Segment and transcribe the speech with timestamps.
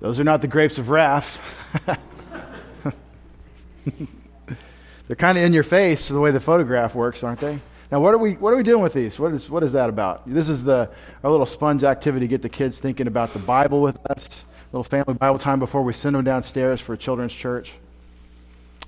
[0.00, 1.38] Those are not the grapes of wrath.
[5.06, 7.60] They're kind of in your face the way the photograph works, aren't they?
[7.90, 9.18] Now, what are we what are we doing with these?
[9.18, 10.22] What is what is that about?
[10.26, 10.90] This is the
[11.22, 12.26] our little sponge activity.
[12.26, 14.44] To get the kids thinking about the Bible with us.
[14.72, 17.74] Little family Bible time before we send them downstairs for children's church.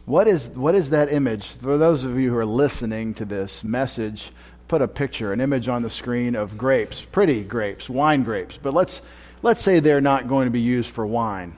[0.05, 1.47] What is what is that image?
[1.47, 4.33] For those of you who are listening to this message,
[4.67, 8.59] put a picture, an image on the screen of grapes, pretty grapes, wine grapes.
[8.61, 9.03] But let's
[9.43, 11.57] let's say they're not going to be used for wine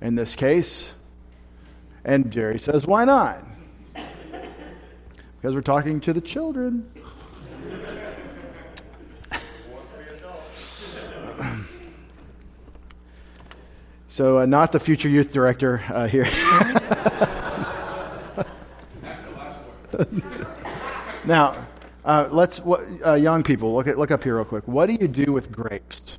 [0.00, 0.94] in this case.
[2.04, 3.44] And Jerry says, "Why not?"
[5.40, 6.90] because we're talking to the children.
[14.06, 16.24] so, uh, not the future youth director uh, here.
[21.24, 21.66] now,
[22.04, 22.60] uh, let's
[23.06, 24.68] uh, young people look at, look up here real quick.
[24.68, 26.18] What do you do with grapes?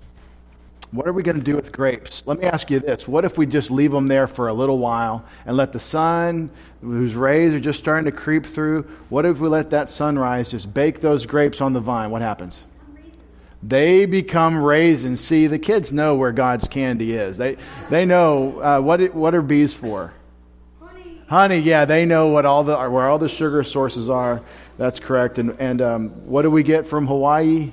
[0.92, 2.22] What are we going to do with grapes?
[2.25, 3.08] Let me ask you this.
[3.08, 6.50] What if we just leave them there for a little while and let the sun,
[6.81, 10.73] whose rays are just starting to creep through, what if we let that sunrise just
[10.73, 12.11] bake those grapes on the vine?
[12.11, 12.66] What happens?
[13.64, 15.22] They become raisins.
[15.22, 17.38] See, the kids know where God's candy is.
[17.38, 17.58] They,
[17.89, 20.14] they know uh, what, it, what are bees for?
[20.81, 21.22] Honey.
[21.30, 24.42] Honey, yeah, they know what all the, where all the sugar sources are.
[24.78, 25.38] That's correct.
[25.38, 27.72] And, and um, what do we get from Hawaii?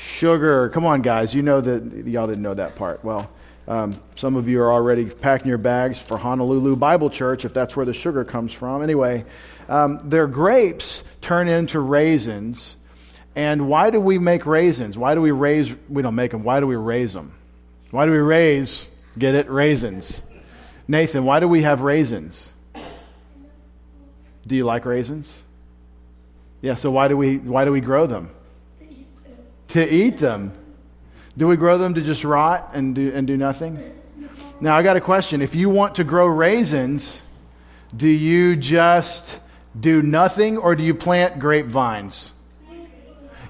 [0.00, 0.68] Sugar.
[0.70, 1.34] Come on, guys.
[1.34, 3.04] You know that y'all didn't know that part.
[3.04, 3.30] Well,
[3.68, 7.76] um, some of you are already packing your bags for Honolulu Bible Church if that's
[7.76, 8.82] where the sugar comes from.
[8.82, 9.24] Anyway,
[9.68, 12.76] um, their grapes turn into raisins.
[13.36, 14.98] And why do we make raisins?
[14.98, 15.74] Why do we raise?
[15.88, 16.42] We don't make them.
[16.42, 17.32] Why do we raise them?
[17.90, 18.88] Why do we raise?
[19.18, 19.48] Get it?
[19.48, 20.22] Raisins.
[20.88, 22.50] Nathan, why do we have raisins?
[24.46, 25.44] Do you like raisins?
[26.62, 28.30] Yeah, so why do we why do we grow them?
[29.70, 30.52] To eat them.
[31.36, 33.78] Do we grow them to just rot and do, and do nothing?
[34.60, 35.40] Now, I got a question.
[35.40, 37.22] If you want to grow raisins,
[37.96, 39.38] do you just
[39.78, 42.32] do nothing or do you plant grapevines?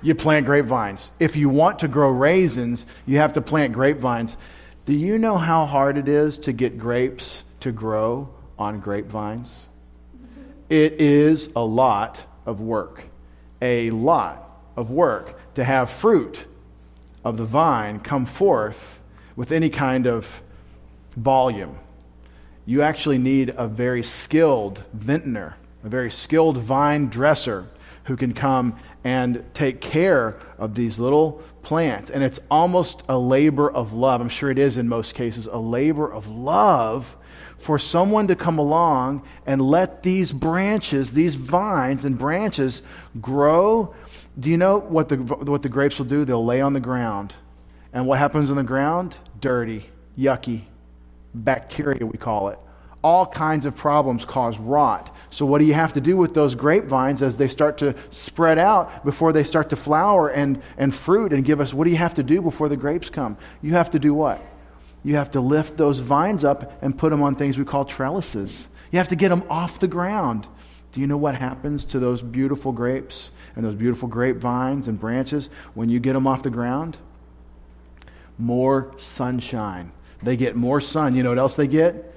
[0.02, 1.12] You plant grapevines.
[1.18, 4.36] If you want to grow raisins, you have to plant grapevines.
[4.86, 9.66] Do you know how hard it is to get grapes to grow on grapevines?
[10.68, 13.02] It is a lot of work.
[13.60, 16.46] A lot of work to have fruit
[17.22, 18.98] of the vine come forth
[19.36, 20.42] with any kind of
[21.16, 21.78] volume.
[22.64, 27.68] You actually need a very skilled vintner, a very skilled vine dresser
[28.04, 32.08] who can come and take care of these little plants.
[32.08, 34.22] And it's almost a labor of love.
[34.22, 37.18] I'm sure it is in most cases, a labor of love
[37.58, 42.80] for someone to come along and let these branches, these vines and branches
[43.20, 43.94] grow
[44.40, 46.24] do you know what the, what the grapes will do?
[46.24, 47.34] They'll lay on the ground.
[47.92, 49.14] And what happens on the ground?
[49.38, 50.62] Dirty, yucky,
[51.34, 52.58] bacteria, we call it.
[53.02, 55.14] All kinds of problems cause rot.
[55.30, 58.58] So, what do you have to do with those grapevines as they start to spread
[58.58, 61.72] out before they start to flower and, and fruit and give us?
[61.72, 63.38] What do you have to do before the grapes come?
[63.62, 64.44] You have to do what?
[65.02, 68.68] You have to lift those vines up and put them on things we call trellises.
[68.90, 70.46] You have to get them off the ground.
[70.92, 73.30] Do you know what happens to those beautiful grapes?
[73.56, 76.96] and those beautiful grapevines and branches, when you get them off the ground,
[78.38, 79.92] more sunshine.
[80.22, 81.14] They get more sun.
[81.14, 82.14] You know what else they get?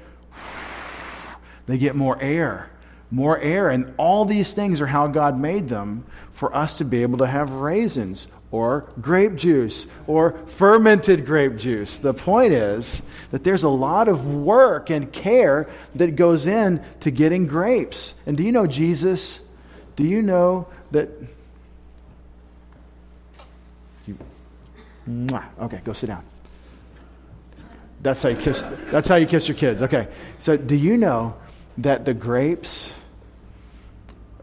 [1.66, 2.69] They get more air.
[3.09, 3.69] More air.
[3.69, 7.28] And all these things are how God made them for us to be able to
[7.28, 11.97] have raisins or grape juice or fermented grape juice.
[11.97, 13.02] The point is
[13.32, 18.14] that there's a lot of work and care that goes in to getting grapes.
[18.28, 19.41] And do you know Jesus?
[19.96, 21.09] Do you know that.
[24.05, 24.20] You,
[25.59, 26.23] okay, go sit down.
[28.03, 28.64] That's how you kiss.
[28.91, 29.82] That's how you kiss your kids.
[29.82, 30.08] Okay.
[30.38, 31.35] So, do you know
[31.79, 32.94] that the grapes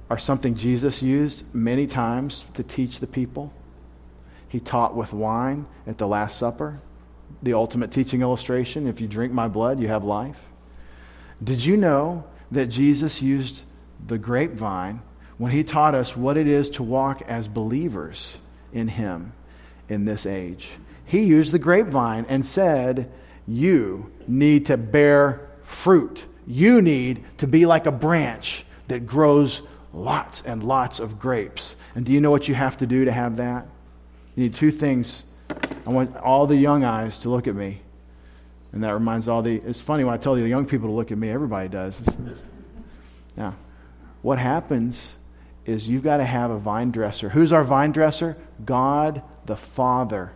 [0.09, 3.53] are something Jesus used many times to teach the people?
[4.50, 6.82] He taught with wine at the Last Supper,
[7.43, 8.87] the ultimate teaching illustration.
[8.87, 10.41] If you drink my blood, you have life.
[11.43, 13.62] Did you know that Jesus used
[14.06, 15.00] the grapevine
[15.38, 18.38] when he taught us what it is to walk as believers
[18.73, 19.32] in him
[19.88, 20.70] in this age.
[21.05, 23.11] He used the grapevine and said,
[23.47, 26.25] You need to bear fruit.
[26.47, 29.62] You need to be like a branch that grows
[29.93, 31.75] lots and lots of grapes.
[31.94, 33.67] And do you know what you have to do to have that?
[34.37, 35.25] You need two things.
[35.87, 37.81] I want all the young eyes to look at me.
[38.73, 39.56] And that reminds all the.
[39.56, 42.00] It's funny when I tell the young people to look at me, everybody does.
[43.37, 43.56] Now,
[44.23, 45.15] what happens
[45.67, 47.31] is you've got to have a vine dresser.
[47.31, 48.37] Who's our vine dresser?
[48.65, 50.33] God the Father.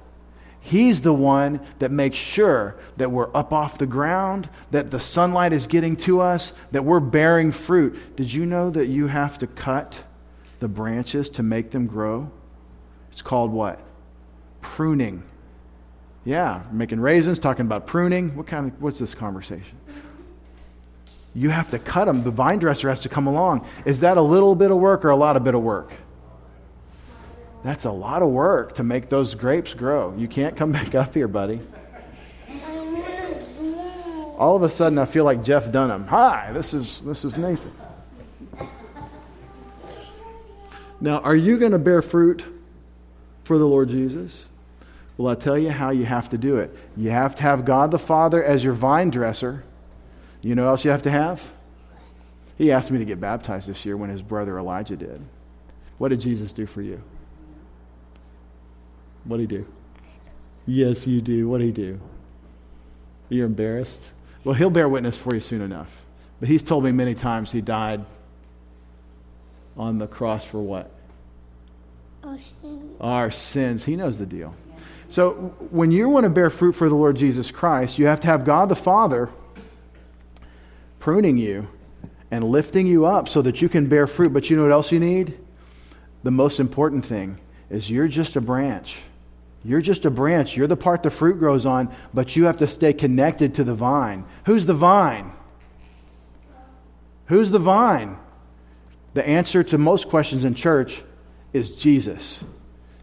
[0.61, 5.53] He's the one that makes sure that we're up off the ground, that the sunlight
[5.53, 8.17] is getting to us, that we're bearing fruit.
[8.17, 10.05] Did you know that you have to cut
[10.61, 12.31] the branches to make them grow?
[13.15, 13.79] It's called what?
[14.61, 15.23] Pruning.
[16.25, 18.35] Yeah, making raisins, talking about pruning.
[18.35, 19.79] What kind of what's this conversation?
[21.33, 22.25] You have to cut them.
[22.25, 23.69] The vine dresser has to come along.
[23.85, 25.93] Is that a little bit of work or a lot of bit of work?
[27.63, 30.13] That's a lot of work to make those grapes grow.
[30.17, 31.61] You can't come back up here, buddy.
[34.37, 36.09] All of a sudden, I feel like Jeff Dunham.
[36.09, 37.71] Hi, this is this is Nathan.
[41.01, 42.45] Now, are you going to bear fruit
[43.45, 44.47] for the Lord Jesus?
[45.17, 46.77] Well, I'll tell you how you have to do it.
[46.97, 49.65] You have to have God the Father as your vine dresser.
[50.41, 51.53] You know what else you have to have?
[52.59, 55.21] He asked me to get baptized this year when his brother Elijah did.
[55.99, 57.01] What did Jesus do for you?
[59.25, 59.67] What did he do?
[60.67, 61.49] Yes, you do.
[61.49, 62.01] What did he do?
[63.29, 64.11] You're embarrassed?
[64.43, 66.05] Well, he'll bear witness for you soon enough.
[66.41, 68.05] But he's told me many times he died
[69.77, 70.91] on the cross for what?
[73.01, 73.85] Our sins.
[73.85, 74.55] He knows the deal.
[75.09, 78.27] So when you want to bear fruit for the Lord Jesus Christ, you have to
[78.27, 79.31] have God the Father
[80.99, 81.69] pruning you
[82.31, 84.33] and lifting you up so that you can bear fruit.
[84.33, 85.39] But you know what else you need?
[86.23, 87.39] The most important thing
[87.71, 88.99] is you're just a branch.
[89.63, 90.57] You're just a branch.
[90.57, 93.75] You're the part the fruit grows on, but you have to stay connected to the
[93.75, 94.25] vine.
[94.47, 95.33] Who's the vine?
[97.27, 98.19] Who's the vine?
[99.15, 101.03] The answer to most questions in church
[101.55, 102.45] is Jesus.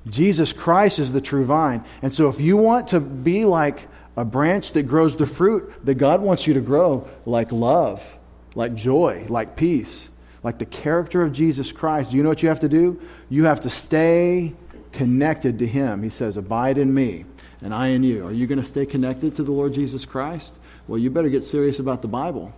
[0.08, 1.84] Jesus Christ is the true vine.
[2.02, 3.88] And so if you want to be like
[4.18, 8.18] a branch that grows the fruit that God wants you to grow, like love,
[8.54, 10.10] like joy, like peace,
[10.44, 13.02] like the character of Jesus Christ, do you know what you have to do?
[13.30, 14.54] You have to stay
[14.92, 16.04] connected to Him.
[16.04, 17.26] He says, Abide in me,
[17.62, 18.26] and I in you.
[18.26, 20.54] Are you going to stay connected to the Lord Jesus Christ?
[20.88, 22.54] Well, you better get serious about the Bible.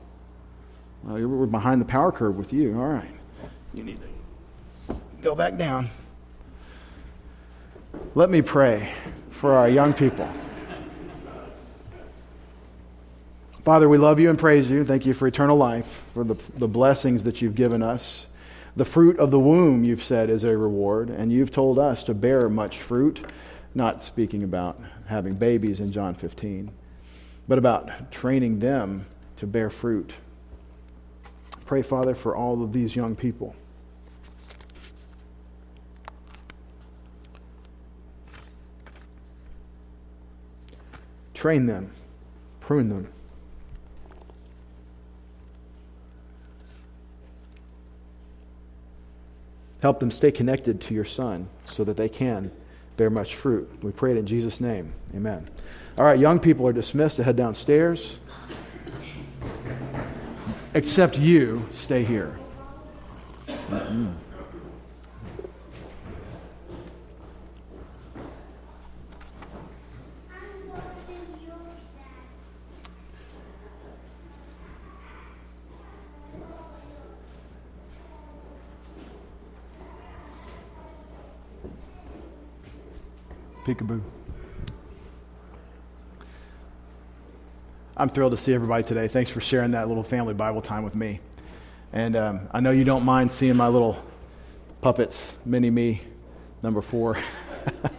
[1.04, 2.74] We're behind the power curve with you.
[2.80, 3.14] All right.
[3.74, 4.13] You need to
[5.24, 5.90] go back down.
[8.14, 8.92] Let me pray
[9.32, 10.28] for our young people.
[13.64, 14.84] Father, we love you and praise you.
[14.84, 18.28] Thank you for eternal life, for the, the blessings that you've given us.
[18.76, 22.14] The fruit of the womb, you've said, is a reward, and you've told us to
[22.14, 23.26] bear much fruit,
[23.74, 26.70] not speaking about having babies in John 15,
[27.48, 29.06] but about training them
[29.38, 30.12] to bear fruit.
[31.66, 33.56] Pray, Father, for all of these young people.
[41.44, 41.92] Train them,
[42.62, 43.10] prune them.
[49.82, 52.50] Help them stay connected to your Son so that they can
[52.96, 53.70] bear much fruit.
[53.84, 54.94] We pray it in Jesus' name.
[55.14, 55.50] Amen.
[55.98, 58.20] All right, young people are dismissed to head downstairs.
[60.74, 62.40] Except you, stay here.
[63.48, 64.12] Mm-hmm.
[83.74, 84.02] Peekaboo.
[87.96, 89.08] I'm thrilled to see everybody today.
[89.08, 91.20] Thanks for sharing that little family Bible time with me.
[91.92, 94.04] And um, I know you don't mind seeing my little
[94.82, 96.02] puppets, mini me,
[96.62, 97.18] number four.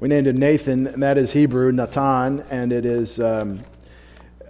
[0.00, 3.62] we named him Nathan, and that is Hebrew, Natan, and it is um,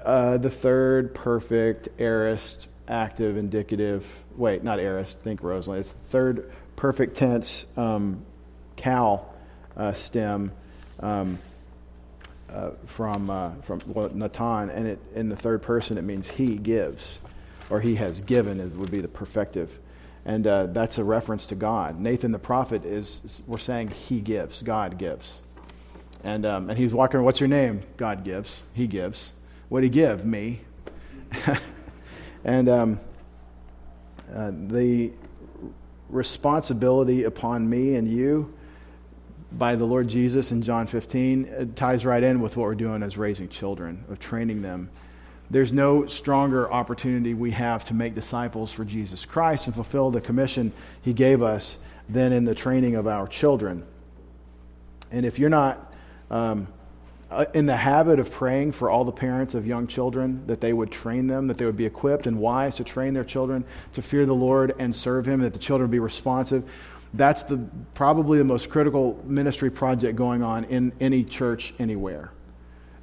[0.05, 4.23] uh, the third perfect aorist, active, indicative.
[4.37, 5.81] Wait, not aorist, think Rosalind.
[5.81, 8.25] It's the third perfect tense um,
[8.85, 9.23] Qal
[9.77, 10.53] uh, stem
[11.01, 11.39] um,
[12.53, 16.57] uh, from, uh, from well, Natan, and it, in the third person it means he
[16.57, 17.19] gives,
[17.71, 19.79] or he has given, it would be the perfective.
[20.27, 21.99] And uh, that's a reference to God.
[21.99, 25.41] Nathan the prophet is, we're saying he gives, God gives.
[26.23, 27.83] And, um, and he's walking, what's your name?
[27.97, 29.33] God gives, he gives.
[29.69, 30.25] What did he give?
[30.25, 30.61] Me.
[32.45, 33.01] and um,
[34.33, 35.11] uh, the
[36.09, 38.55] responsibility upon me and you
[39.59, 43.03] by the Lord Jesus in John 15 it ties right in with what we're doing
[43.03, 44.91] as raising children, of training them.
[45.51, 50.21] There's no stronger opportunity we have to make disciples for Jesus Christ and fulfill the
[50.21, 53.85] commission He gave us than in the training of our children.
[55.11, 55.93] And if you're not
[56.31, 56.67] um,
[57.31, 60.73] uh, in the habit of praying for all the parents of young children, that they
[60.73, 64.03] would train them, that they would be equipped and wise to train their children to
[64.03, 66.65] fear the Lord and serve Him, that the children be responsive,
[67.17, 72.31] that's the, probably the most critical ministry project going on in any church anywhere.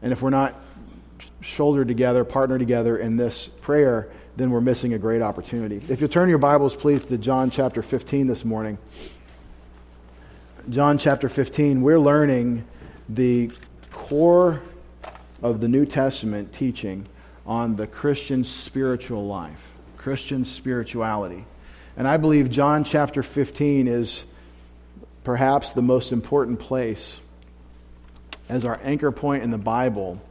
[0.01, 0.55] And if we're not
[1.41, 5.81] shoulder together, partner together in this prayer, then we're missing a great opportunity.
[5.89, 8.77] If you'll turn your Bibles, please, to John chapter 15 this morning.
[10.69, 12.65] John chapter 15, we're learning
[13.09, 13.51] the
[13.91, 14.61] core
[15.41, 17.07] of the New Testament teaching
[17.45, 21.45] on the Christian spiritual life, Christian spirituality.
[21.97, 24.23] And I believe John chapter 15 is
[25.23, 27.19] perhaps the most important place
[28.49, 30.21] as our anchor point in the Bible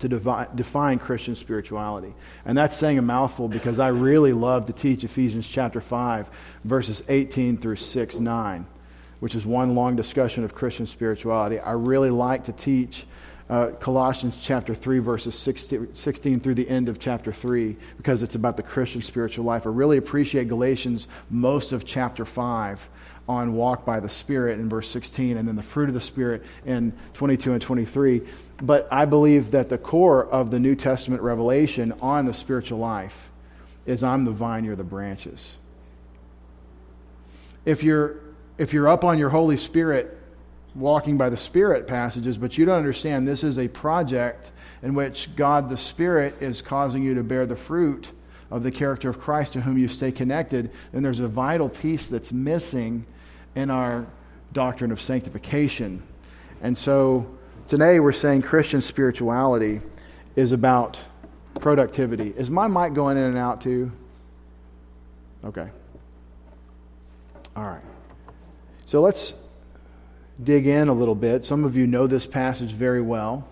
[0.00, 2.12] to define Christian spirituality.
[2.44, 6.28] And that's saying a mouthful because I really love to teach Ephesians chapter 5,
[6.64, 8.66] verses 18 through 6 9,
[9.20, 11.58] which is one long discussion of Christian spirituality.
[11.58, 13.06] I really like to teach
[13.50, 18.34] uh, Colossians chapter 3, verses 16, 16, through the end of chapter 3, because it's
[18.34, 19.66] about the Christian spiritual life.
[19.66, 22.88] I really appreciate Galatians, most of chapter 5,
[23.26, 26.42] on walk by the Spirit in verse 16, and then the fruit of the Spirit
[26.66, 28.22] in 22 and 23.
[28.60, 33.30] But I believe that the core of the New Testament revelation on the spiritual life
[33.86, 35.56] is I'm the vine, you're the branches.
[37.64, 38.16] If you're,
[38.58, 40.17] if you're up on your Holy Spirit,
[40.78, 44.50] walking by the Spirit passages, but you don't understand this is a project
[44.82, 48.12] in which God the Spirit is causing you to bear the fruit
[48.50, 52.06] of the character of Christ to whom you stay connected, then there's a vital piece
[52.06, 53.04] that's missing
[53.54, 54.06] in our
[54.52, 56.02] doctrine of sanctification.
[56.62, 57.26] And so
[57.68, 59.82] Today we're saying Christian spirituality
[60.36, 60.98] is about
[61.60, 62.32] productivity.
[62.34, 63.92] Is my mic going in and out too?
[65.44, 65.68] Okay.
[67.54, 67.82] All right.
[68.86, 69.34] So let's
[70.42, 71.44] dig in a little bit.
[71.44, 73.46] Some of you know this passage very well.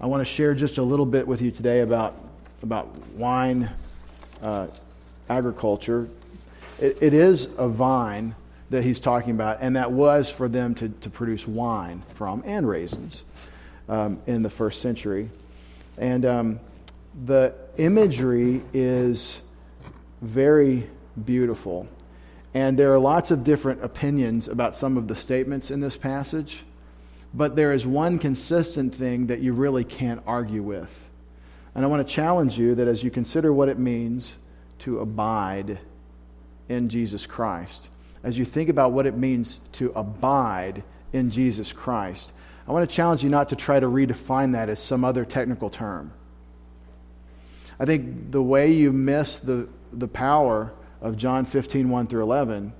[0.00, 2.14] I want to share just a little bit with you today about,
[2.62, 3.70] about wine
[4.42, 4.68] uh,
[5.28, 6.08] agriculture.
[6.80, 8.34] It, it is a vine
[8.70, 12.68] that he's talking about, and that was for them to, to produce wine from and
[12.68, 13.24] raisins
[13.88, 15.30] um, in the first century.
[15.96, 16.60] And um,
[17.24, 19.40] the imagery is
[20.20, 20.88] very
[21.24, 21.88] beautiful.
[22.54, 26.64] And there are lots of different opinions about some of the statements in this passage,
[27.34, 31.08] but there is one consistent thing that you really can't argue with.
[31.74, 34.36] And I want to challenge you that as you consider what it means
[34.80, 35.78] to abide
[36.68, 37.88] in Jesus Christ,
[38.24, 42.32] as you think about what it means to abide in Jesus Christ,
[42.66, 45.70] I want to challenge you not to try to redefine that as some other technical
[45.70, 46.12] term.
[47.78, 52.72] I think the way you miss the, the power of John 15, 1 through 11,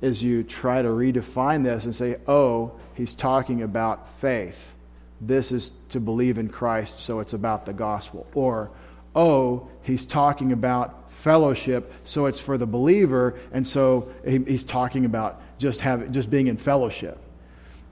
[0.00, 4.74] is you try to redefine this and say, oh, he's talking about faith.
[5.20, 8.26] This is to believe in Christ, so it's about the gospel.
[8.34, 8.70] Or,
[9.14, 15.40] oh, he's talking about fellowship, so it's for the believer, and so he's talking about
[15.58, 17.18] just, have, just being in fellowship.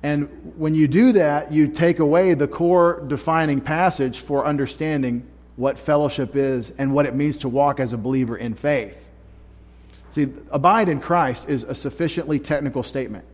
[0.03, 5.79] And when you do that, you take away the core defining passage for understanding what
[5.79, 9.10] fellowship is and what it means to walk as a believer in faith.
[10.11, 13.25] See, abide in Christ is a sufficiently technical statement.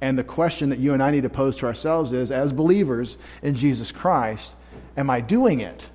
[0.00, 3.16] And the question that you and I need to pose to ourselves is as believers
[3.42, 4.52] in Jesus Christ,
[4.96, 5.88] am I doing it?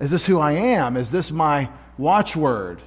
[0.00, 0.96] Is this who I am?
[0.96, 2.80] Is this my watchword?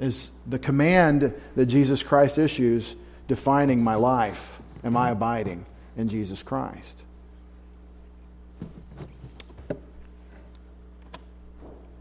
[0.00, 2.96] Is the command that Jesus Christ issues
[3.28, 4.60] defining my life?
[4.82, 5.64] Am I abiding
[5.96, 7.02] in Jesus Christ?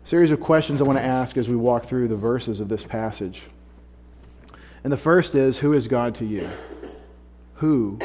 [0.04, 2.84] Series of questions I want to ask as we walk through the verses of this
[2.84, 3.44] passage.
[4.88, 6.48] And the first is Who is God to you?
[7.56, 8.00] Who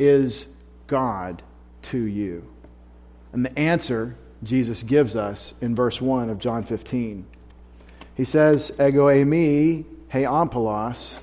[0.00, 0.48] is
[0.88, 1.44] God
[1.82, 2.44] to you?
[3.32, 7.24] And the answer Jesus gives us in verse 1 of John 15.
[8.16, 11.20] He says, Ego eimi, he ampelos,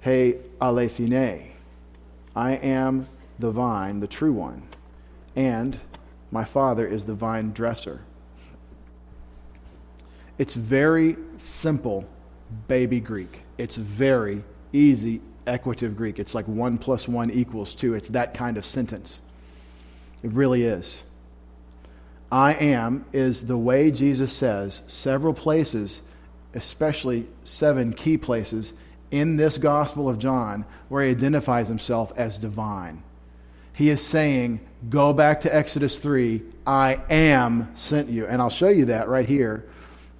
[0.00, 1.48] he alethine.
[2.36, 3.08] I am
[3.40, 4.62] the vine, the true one,
[5.34, 5.76] and
[6.30, 8.02] my Father is the vine dresser.
[10.38, 12.08] It's very simple
[12.68, 13.42] baby Greek.
[13.62, 14.42] It's very
[14.72, 16.18] easy equative Greek.
[16.18, 17.94] It's like one plus one equals two.
[17.94, 19.20] It's that kind of sentence.
[20.24, 21.04] It really is.
[22.32, 26.02] I am is the way Jesus says several places,
[26.54, 28.72] especially seven key places
[29.12, 33.04] in this Gospel of John where he identifies himself as divine.
[33.74, 34.58] He is saying,
[34.90, 38.26] Go back to Exodus 3, I am sent you.
[38.26, 39.68] And I'll show you that right here.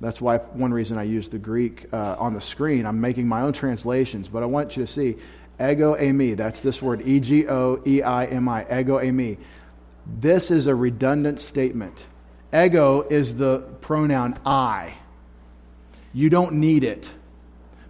[0.02, 2.86] That's why one reason I use the Greek uh, on the screen.
[2.86, 5.16] I'm making my own translations, but I want you to see
[5.60, 6.36] ego eimi.
[6.36, 9.38] That's this word, E G O E I M I, ego eimi.
[10.04, 12.04] This is a redundant statement.
[12.52, 14.96] Ego is the pronoun I.
[16.12, 17.08] You don't need it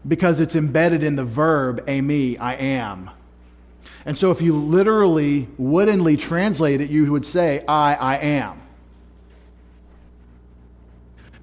[0.06, 3.10] because it's embedded in the verb eimi, I am.
[4.04, 8.61] And so if you literally, woodenly translate it, you would say, I, I am.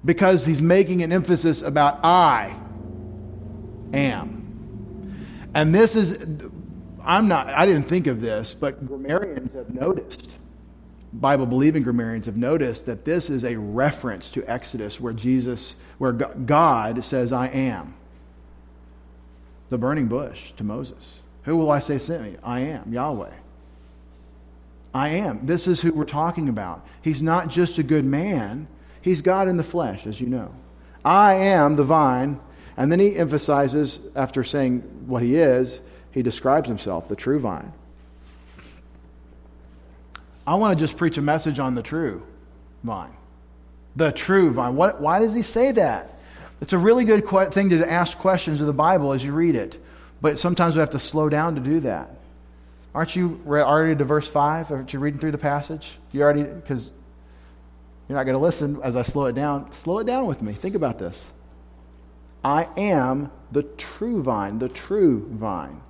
[0.04, 2.56] Because he's making an emphasis about I
[3.92, 4.40] am.
[5.54, 6.18] And this is,
[7.04, 10.36] I'm not, I didn't think of this, but grammarians have noticed,
[11.12, 16.12] Bible believing grammarians have noticed that this is a reference to Exodus where Jesus, where
[16.12, 17.94] God says, I am.
[19.70, 21.20] The burning bush to Moses.
[21.44, 22.36] Who will I say sent me?
[22.42, 23.32] I am, Yahweh.
[24.92, 25.46] I am.
[25.46, 26.86] This is who we're talking about.
[27.02, 28.66] He's not just a good man,
[29.00, 30.54] he's God in the flesh, as you know.
[31.04, 32.40] I am the vine.
[32.76, 37.72] And then he emphasizes, after saying what he is, he describes himself, the true vine.
[40.46, 42.22] I want to just preach a message on the true
[42.82, 43.12] vine.
[43.96, 44.76] The true vine.
[44.76, 46.18] What, why does he say that?
[46.60, 49.82] It's a really good thing to ask questions of the Bible as you read it.
[50.20, 52.14] But sometimes we have to slow down to do that.
[52.94, 54.70] Aren't you already to verse 5?
[54.70, 55.98] Aren't you reading through the passage?
[56.12, 56.92] You already, because
[58.10, 59.70] you're not going to listen as I slow it down.
[59.70, 60.52] Slow it down with me.
[60.52, 61.30] Think about this.
[62.42, 65.80] I am the true vine, the true vine.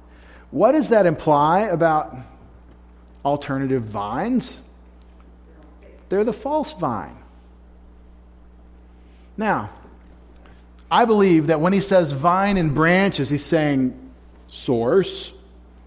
[0.50, 2.14] What does that imply about
[3.24, 4.60] alternative vines?
[6.10, 7.16] They're the false vine.
[9.38, 9.70] Now,
[10.90, 13.98] I believe that when he says vine and branches, he's saying
[14.46, 15.32] source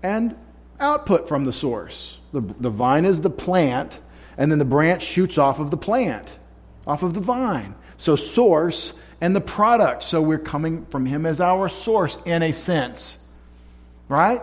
[0.02, 0.36] and
[0.80, 2.18] output from the source.
[2.32, 4.00] The, the vine is the plant,
[4.38, 6.38] and then the branch shoots off of the plant,
[6.86, 7.76] off of the vine.
[7.98, 10.04] So, source and the product.
[10.04, 13.20] So, we're coming from him as our source in a sense.
[14.10, 14.42] Right?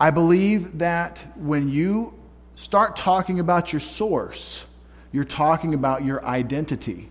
[0.00, 2.14] I believe that when you
[2.54, 4.64] start talking about your source,
[5.12, 7.10] you're talking about your identity.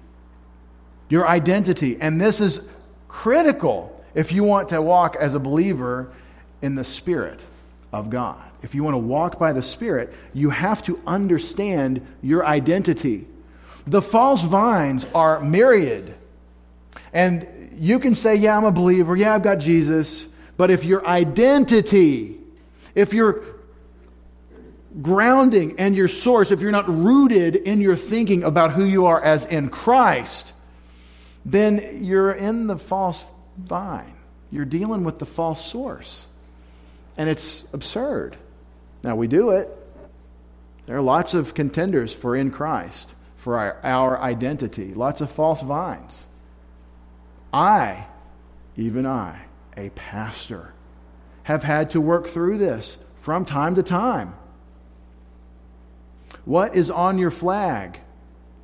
[1.10, 1.98] Your identity.
[2.00, 2.67] And this is
[3.08, 6.12] critical if you want to walk as a believer
[6.62, 7.41] in the Spirit
[7.94, 8.49] of God.
[8.62, 13.28] If you want to walk by the Spirit, you have to understand your identity.
[13.88, 16.13] The false vines are myriad.
[17.13, 19.15] And you can say, Yeah, I'm a believer.
[19.15, 20.26] Yeah, I've got Jesus.
[20.58, 22.39] But if your identity
[22.95, 23.43] if you're
[25.02, 29.24] grounding and your source, if you're not rooted in your thinking about who you are
[29.24, 30.54] as in Christ,
[31.45, 33.24] then you're in the false
[33.58, 34.15] vine.
[34.52, 36.28] You're dealing with the false source.
[37.17, 38.36] And it's absurd.
[39.04, 39.70] Now, we do it.
[40.86, 45.62] There are lots of contenders for in Christ, for our, our identity, lots of false
[45.62, 46.28] vines.
[47.54, 48.08] I,
[48.76, 49.44] even I,
[49.78, 50.74] a pastor,
[51.44, 54.36] have had to work through this from time to time.
[56.46, 58.00] What is on your flag?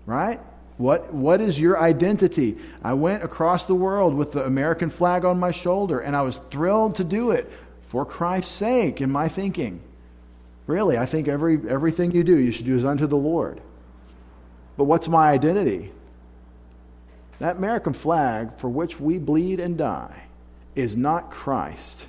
[0.05, 0.39] Right?
[0.77, 2.57] What, what is your identity?
[2.83, 6.39] I went across the world with the American flag on my shoulder, and I was
[6.51, 7.51] thrilled to do it
[7.87, 9.81] for Christ's sake in my thinking.
[10.67, 13.61] Really, I think every, everything you do, you should do is unto the Lord.
[14.77, 15.91] But what's my identity?
[17.39, 20.23] That American flag for which we bleed and die
[20.75, 22.07] is not Christ.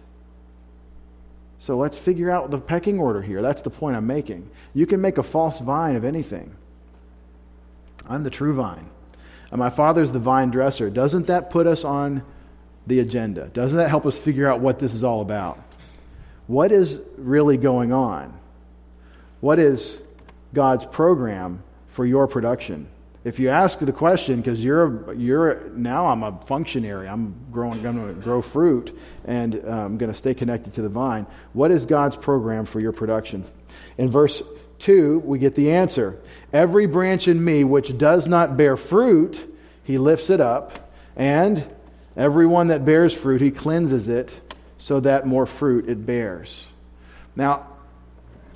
[1.59, 3.43] So let's figure out the pecking order here.
[3.43, 4.49] That's the point I'm making.
[4.73, 6.55] You can make a false vine of anything.
[8.09, 8.89] I'm the true vine.
[9.51, 10.91] And my father's the vine dresser.
[10.91, 12.23] Doesn't that put us on
[12.87, 13.49] the agenda?
[13.49, 15.59] Doesn't that help us figure out what this is all about?
[16.47, 18.39] What is really going on?
[19.41, 20.03] What is
[20.55, 22.89] God's program for your production?
[23.27, 27.97] if you ask the question, because you're, you're now I'm a functionary, I'm growing, going
[27.97, 31.27] to grow fruit, and uh, I'm going to stay connected to the vine.
[31.53, 33.45] What is God's program for your production?
[33.99, 34.45] In verse
[34.79, 36.17] 2, we get the answer
[36.53, 39.45] Every branch in me which does not bear fruit,
[39.83, 41.69] he lifts it up, and
[42.17, 44.41] every one that bears fruit, he cleanses it
[44.79, 46.69] so that more fruit it bears.
[47.35, 47.67] Now,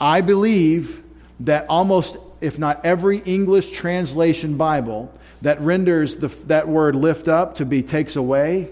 [0.01, 1.03] I believe
[1.41, 7.57] that almost if not every English translation Bible that renders the, that word lift up
[7.57, 8.71] to be takes away,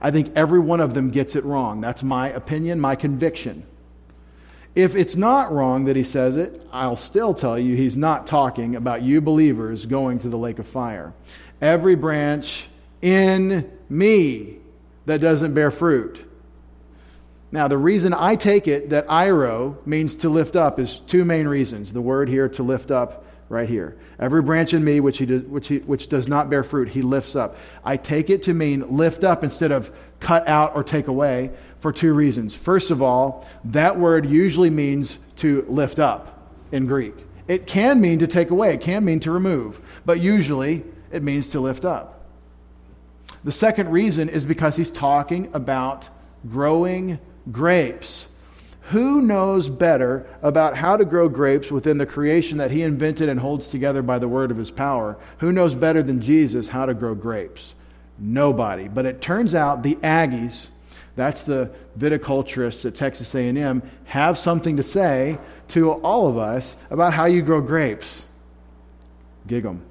[0.00, 1.80] I think every one of them gets it wrong.
[1.80, 3.64] That's my opinion, my conviction.
[4.74, 8.74] If it's not wrong that he says it, I'll still tell you he's not talking
[8.74, 11.14] about you believers going to the lake of fire.
[11.60, 12.68] Every branch
[13.00, 14.58] in me
[15.06, 16.24] that doesn't bear fruit.
[17.54, 21.46] Now, the reason I take it that airo means to lift up is two main
[21.46, 21.92] reasons.
[21.92, 23.96] The word here, to lift up, right here.
[24.18, 27.02] Every branch in me which, he does, which, he, which does not bear fruit, he
[27.02, 27.56] lifts up.
[27.84, 31.92] I take it to mean lift up instead of cut out or take away for
[31.92, 32.56] two reasons.
[32.56, 37.14] First of all, that word usually means to lift up in Greek.
[37.46, 41.50] It can mean to take away, it can mean to remove, but usually it means
[41.50, 42.26] to lift up.
[43.44, 46.08] The second reason is because he's talking about
[46.50, 48.28] growing grapes.
[48.90, 53.40] Who knows better about how to grow grapes within the creation that he invented and
[53.40, 55.16] holds together by the word of his power?
[55.38, 57.74] Who knows better than Jesus how to grow grapes?
[58.18, 58.88] Nobody.
[58.88, 60.68] But it turns out the Aggies,
[61.16, 67.14] that's the viticulturists at Texas A&M, have something to say to all of us about
[67.14, 68.26] how you grow grapes.
[69.46, 69.82] Gig them.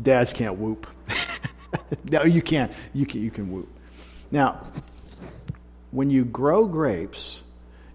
[0.00, 0.86] Dads can't whoop.
[2.04, 2.72] no, you can't.
[2.92, 3.68] You can, you can whoop.
[4.30, 4.62] Now,
[5.90, 7.42] when you grow grapes,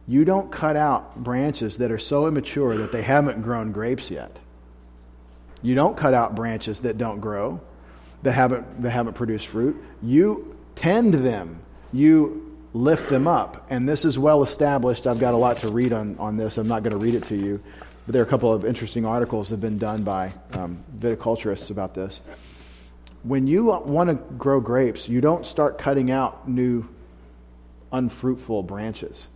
[0.08, 4.38] you don't cut out branches that are so immature that they haven't grown grapes yet.
[5.62, 7.62] You don't cut out branches that don't grow,
[8.24, 9.82] that haven't, that haven't produced fruit.
[10.02, 11.62] You tend them.
[11.94, 13.66] You lift them up.
[13.70, 15.08] And this is well established.
[15.08, 16.58] I've got a lot to read on, on this.
[16.58, 17.62] I'm not going to read it to you.
[18.06, 21.70] But there are a couple of interesting articles that have been done by um, viticulturists
[21.70, 22.20] about this.
[23.24, 26.88] When you want to grow grapes, you don't start cutting out new,
[27.92, 29.30] unfruitful branches.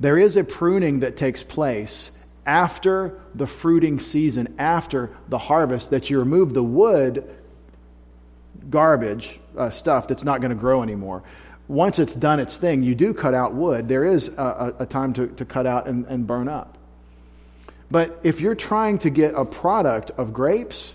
[0.00, 2.10] There is a pruning that takes place
[2.46, 7.28] after the fruiting season, after the harvest, that you remove the wood
[8.70, 11.22] garbage uh, stuff that's not going to grow anymore.
[11.68, 13.88] Once it's done its thing, you do cut out wood.
[13.88, 16.78] There is a, a, a time to, to cut out and, and burn up.
[17.90, 20.94] But if you're trying to get a product of grapes,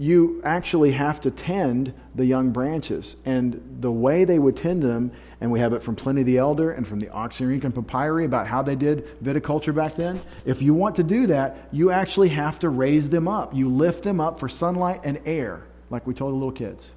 [0.00, 3.16] you actually have to tend the young branches.
[3.26, 6.70] And the way they would tend them, and we have it from Pliny the Elder
[6.70, 10.18] and from the Oxyrhynchus Papyri about how they did viticulture back then.
[10.46, 13.54] If you want to do that, you actually have to raise them up.
[13.54, 16.92] You lift them up for sunlight and air, like we told the little kids.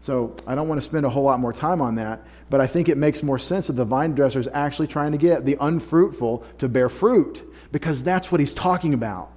[0.00, 2.20] So I don't want to spend a whole lot more time on that,
[2.50, 5.18] but I think it makes more sense that the vine dresser is actually trying to
[5.18, 9.30] get the unfruitful to bear fruit because that's what he's talking about.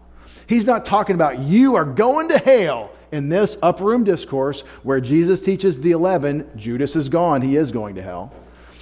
[0.49, 4.99] He's not talking about you are going to hell in this upper room discourse where
[4.99, 8.33] Jesus teaches the 11, Judas is gone, he is going to hell,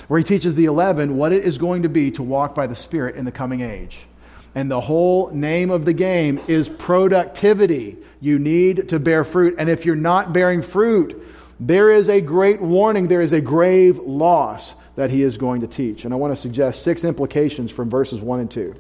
[0.08, 2.76] where he teaches the 11 what it is going to be to walk by the
[2.76, 4.08] Spirit in the coming age.
[4.56, 7.98] And the whole name of the game is productivity.
[8.22, 9.56] You need to bear fruit.
[9.60, 11.22] And if you're not bearing fruit,
[11.60, 15.68] there is a great warning, there is a grave loss that he is going to
[15.68, 16.06] teach.
[16.06, 18.74] And I want to suggest six implications from verses 1 and 2.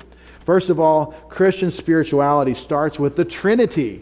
[0.48, 4.02] First of all, Christian spirituality starts with the Trinity.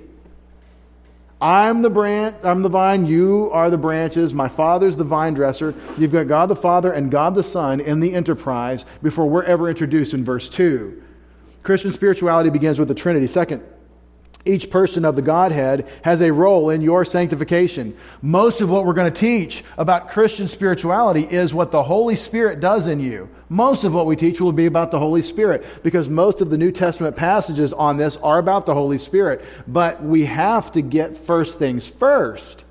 [1.42, 5.74] I'm the branch, I'm the vine, you are the branches, my father's the vine dresser.
[5.98, 9.68] You've got God the Father and God the Son in the enterprise before we're ever
[9.68, 11.02] introduced in verse 2.
[11.64, 13.26] Christian spirituality begins with the Trinity.
[13.26, 13.64] Second,
[14.46, 17.96] each person of the Godhead has a role in your sanctification.
[18.22, 22.60] Most of what we're going to teach about Christian spirituality is what the Holy Spirit
[22.60, 23.30] does in you.
[23.50, 26.58] Most of what we teach will be about the Holy Spirit because most of the
[26.58, 29.44] New Testament passages on this are about the Holy Spirit.
[29.68, 32.65] But we have to get first things first.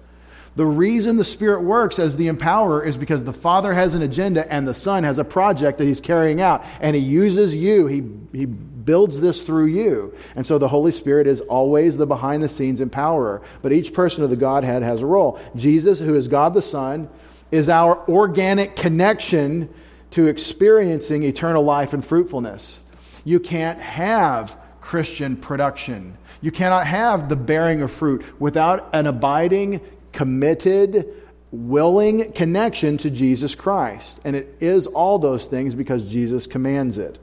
[0.57, 4.51] The reason the Spirit works as the empowerer is because the Father has an agenda
[4.53, 7.87] and the Son has a project that He's carrying out, and He uses you.
[7.87, 10.15] He, he builds this through you.
[10.37, 13.43] And so the Holy Spirit is always the behind the scenes empowerer.
[13.63, 15.41] But each person of the Godhead has a role.
[15.57, 17.09] Jesus, who is God the Son,
[17.51, 19.73] is our organic connection
[20.13, 22.81] to experiencing eternal life and fruitfulness.
[23.25, 26.17] You can't have Christian production.
[26.41, 29.81] You cannot have the bearing of fruit without an abiding,
[30.15, 31.13] committed,
[31.51, 34.19] willing connection to Jesus Christ.
[34.25, 37.19] And it is all those things because Jesus commands it.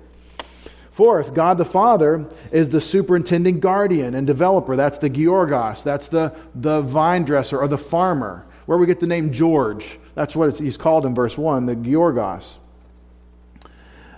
[0.92, 4.76] Fourth, God the Father is the superintending guardian and developer.
[4.76, 5.84] That's the Georgos.
[5.84, 9.98] That's the, the vine dresser or the farmer, where we get the name George.
[10.16, 12.60] That's what he's called in verse 1, the Georgos.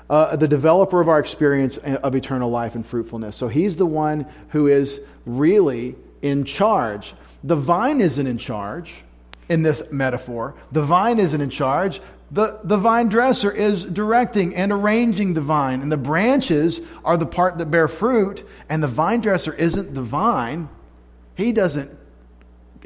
[0.10, 3.36] Uh, the developer of our experience of eternal life and fruitfulness.
[3.36, 7.14] So he's the one who is really in charge.
[7.43, 9.03] The vine isn't in charge
[9.49, 10.56] in this metaphor.
[10.71, 12.01] The vine isn't in charge.
[12.32, 17.27] The, the vine dresser is directing and arranging the vine, and the branches are the
[17.27, 20.69] part that bear fruit, and the vine dresser isn't the vine.
[21.36, 21.95] He doesn't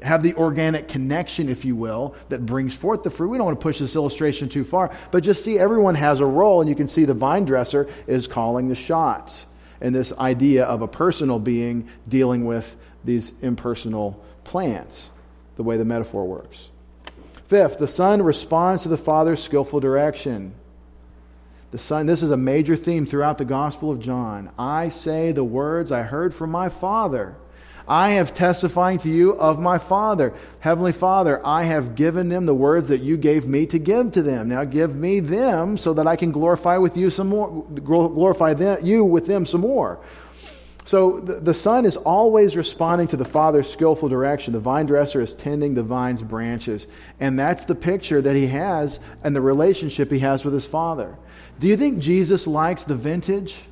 [0.03, 3.29] have the organic connection, if you will, that brings forth the fruit.
[3.29, 6.25] We don't want to push this illustration too far, but just see everyone has a
[6.25, 9.45] role, and you can see the vine dresser is calling the shots.
[9.79, 15.12] And this idea of a personal being dealing with these impersonal plants,
[15.55, 16.69] the way the metaphor works.
[17.47, 20.53] Fifth, the Son responds to the Father's skillful direction.
[21.71, 24.49] The Son, this is a major theme throughout the Gospel of John.
[24.57, 27.36] I say the words I heard from my Father.
[27.88, 30.33] I have testifying to you of my Father.
[30.60, 34.21] Heavenly Father, I have given them the words that you gave me to give to
[34.21, 34.49] them.
[34.49, 38.86] Now give me them so that I can glorify with you some more, glorify them,
[38.86, 39.99] you with them some more.
[40.88, 44.54] So the, the son is always responding to the father's skillful direction.
[44.54, 46.88] The vine dresser is tending the vine's branches.
[47.19, 51.17] And that's the picture that he has and the relationship he has with his father.
[51.60, 53.63] Do you think Jesus likes the vintage?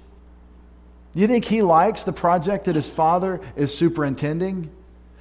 [1.14, 4.70] Do you think he likes the project that his father is superintending?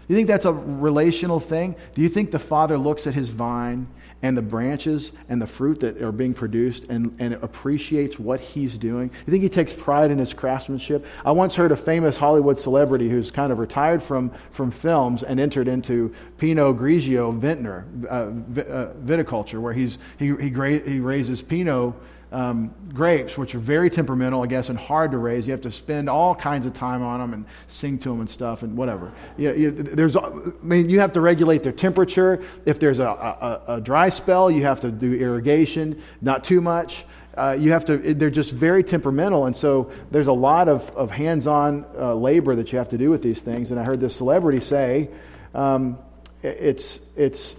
[0.07, 1.77] Do you think that's a relational thing?
[1.95, 3.87] Do you think the father looks at his vine
[4.23, 8.79] and the branches and the fruit that are being produced and, and appreciates what he's
[8.79, 9.09] doing?
[9.09, 11.07] Do you think he takes pride in his craftsmanship?
[11.25, 15.39] I once heard a famous Hollywood celebrity who's kind of retired from, from films and
[15.41, 21.43] entered into Pinot Grigio vintner, uh, uh, viticulture, where he's, he, he, gra- he raises
[21.43, 21.95] Pinot
[22.35, 25.47] um, grapes, which are very temperamental, I guess, and hard to raise.
[25.47, 28.29] You have to spend all kinds of time on them and sing to them and
[28.29, 29.13] stuff and whatever.
[29.37, 32.43] You, you, there's, I mean, you have to regulate their temperature.
[32.67, 37.05] If there's a, a, a dry spell, you have to do irrigation, not too much.
[37.37, 39.47] Uh, you have to, they're just very temperamental.
[39.47, 42.99] And so there's a lot of, of hands on uh, labor that you have to
[42.99, 43.71] do with these things.
[43.71, 45.09] And I heard this celebrity say,
[45.55, 45.99] um,
[46.43, 47.57] it's, it's,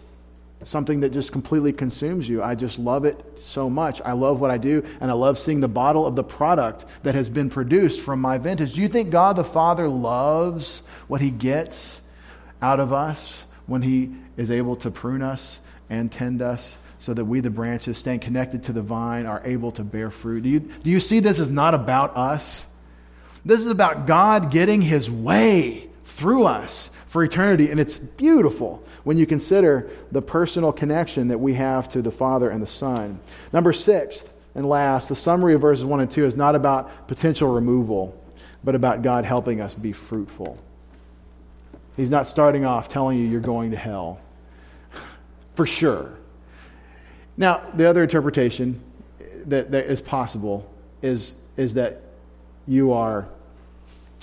[0.66, 2.44] something that just completely consumes you.
[2.44, 4.02] I just love it so much.
[4.04, 7.16] I love what I do, and I love seeing the bottle of the product that
[7.16, 8.74] has been produced from my vintage.
[8.74, 12.02] Do you think God the Father loves what He gets
[12.62, 16.78] out of us when He is able to prune us and tend us?
[16.98, 20.42] So that we, the branches, staying connected to the vine, are able to bear fruit.
[20.42, 22.66] Do you, do you see this is not about us?
[23.44, 27.72] This is about God getting his way through us for eternity.
[27.72, 32.50] And it's beautiful when you consider the personal connection that we have to the Father
[32.50, 33.22] and the Son.
[33.54, 37.48] Number six, and last, the summary of verses 1 and 2 is not about potential
[37.48, 38.22] removal,
[38.66, 40.58] but about God helping us be fruitful.
[41.96, 44.20] He's not starting off telling you you're going to hell.
[45.56, 46.12] For sure.
[47.38, 48.82] Now, the other interpretation
[49.46, 50.70] that, that is possible
[51.02, 52.02] is, is that
[52.68, 53.30] you are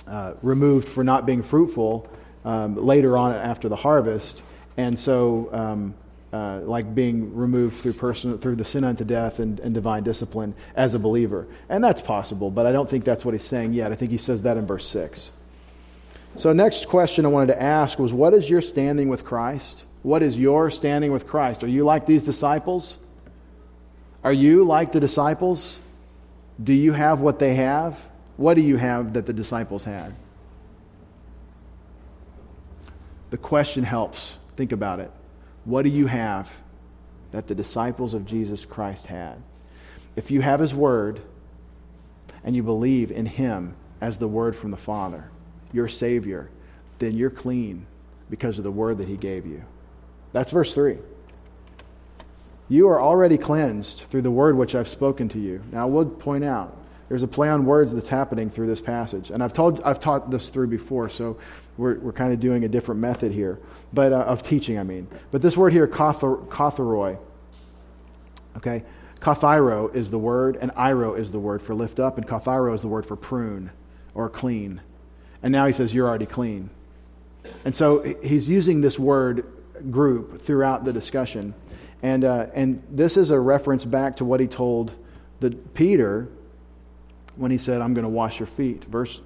[0.05, 2.07] uh, removed for not being fruitful
[2.45, 4.41] um, later on after the harvest.
[4.77, 5.95] And so, um,
[6.33, 10.55] uh, like being removed through, person, through the sin unto death and, and divine discipline
[10.75, 11.45] as a believer.
[11.69, 13.91] And that's possible, but I don't think that's what he's saying yet.
[13.91, 15.31] I think he says that in verse 6.
[16.35, 19.85] So, next question I wanted to ask was what is your standing with Christ?
[20.01, 21.63] What is your standing with Christ?
[21.63, 22.97] Are you like these disciples?
[24.23, 25.79] Are you like the disciples?
[26.61, 28.03] Do you have what they have?
[28.37, 30.15] What do you have that the disciples had?
[33.33, 34.37] The question helps.
[34.57, 35.09] Think about it.
[35.65, 36.53] What do you have
[37.31, 39.41] that the disciples of Jesus Christ had?
[40.15, 41.19] If you have His Word
[42.43, 45.31] and you believe in Him as the Word from the Father,
[45.71, 46.51] your Savior,
[46.99, 47.87] then you're clean
[48.29, 49.63] because of the Word that He gave you.
[50.31, 50.99] That's verse 3.
[52.69, 55.63] You are already cleansed through the Word which I've spoken to you.
[55.71, 56.77] Now, I would point out
[57.13, 59.29] there's a play on words that's happening through this passage.
[59.29, 61.37] And I've, told, I've taught this through before, so
[61.77, 63.59] we're, we're kind of doing a different method here,
[63.93, 65.07] but uh, of teaching, I mean.
[65.29, 67.19] But this word here, katharoi,
[68.57, 68.83] okay,
[69.19, 72.81] kathairo is the word, and airo is the word for lift up, and kathairo is
[72.81, 73.69] the word for prune
[74.15, 74.81] or clean.
[75.43, 76.71] And now he says, You're already clean.
[77.63, 79.45] And so he's using this word
[79.91, 81.53] group throughout the discussion.
[82.01, 84.95] And, uh, and this is a reference back to what he told
[85.41, 86.27] the, Peter
[87.35, 88.85] when he said, I'm going to wash your feet.
[88.85, 89.21] Verse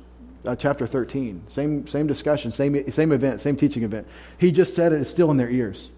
[0.45, 1.43] uh, chapter 13.
[1.47, 4.07] Same, same discussion, same, same event, same teaching event.
[4.37, 5.89] He just said it, it's still in their ears.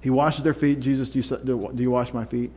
[0.00, 0.80] He washes their feet.
[0.80, 2.50] Jesus, do you, do you wash my feet?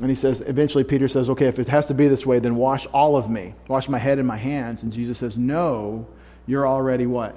[0.00, 2.56] And he says, eventually, Peter says, okay, if it has to be this way, then
[2.56, 3.54] wash all of me.
[3.66, 4.82] Wash my head and my hands.
[4.82, 6.06] And Jesus says, no,
[6.46, 7.34] you're already what?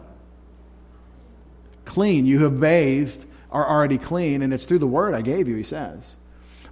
[1.85, 2.25] Clean.
[2.25, 5.63] You have bathed, are already clean, and it's through the word I gave you, he
[5.63, 6.17] says.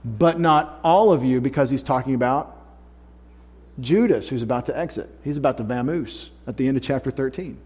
[0.07, 2.55] But not all of you, because he's talking about
[3.79, 5.09] Judas, who's about to exit.
[5.23, 7.57] He's about to vamoose at the end of chapter 13.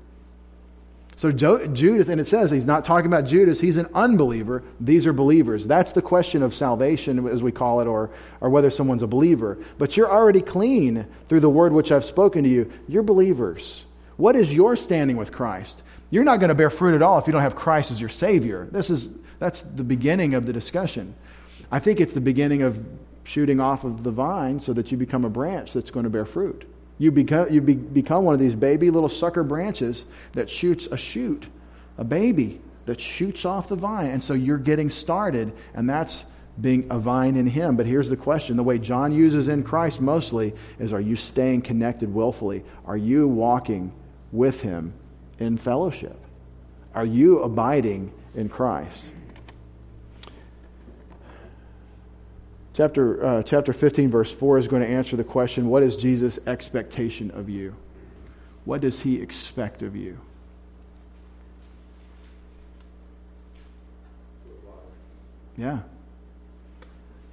[1.15, 4.63] So Judas, and it says he's not talking about Judas, he's an unbeliever.
[4.79, 5.67] These are believers.
[5.67, 9.59] That's the question of salvation, as we call it, or, or whether someone's a believer.
[9.77, 12.71] But you're already clean through the word which I've spoken to you.
[12.87, 13.85] You're believers.
[14.17, 15.83] What is your standing with Christ?
[16.09, 18.09] You're not going to bear fruit at all if you don't have Christ as your
[18.09, 18.67] Savior.
[18.71, 21.13] This is, that's the beginning of the discussion.
[21.71, 22.83] I think it's the beginning of
[23.23, 26.25] shooting off of the vine so that you become a branch that's going to bear
[26.25, 26.67] fruit.
[26.97, 30.97] You become, you be, become one of these baby little sucker branches that shoots a
[30.97, 31.47] shoot,
[31.97, 34.11] a baby that shoots off the vine.
[34.11, 36.25] And so you're getting started, and that's
[36.59, 37.77] being a vine in Him.
[37.77, 41.61] But here's the question the way John uses in Christ mostly is are you staying
[41.61, 42.63] connected willfully?
[42.85, 43.93] Are you walking
[44.31, 44.93] with Him
[45.39, 46.19] in fellowship?
[46.93, 49.05] Are you abiding in Christ?
[52.81, 56.39] Chapter, uh, chapter 15, verse 4 is going to answer the question what is Jesus'
[56.47, 57.75] expectation of you?
[58.65, 60.17] What does he expect of you?
[65.55, 65.81] Yeah.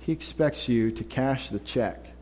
[0.01, 2.13] He expects you to cash the check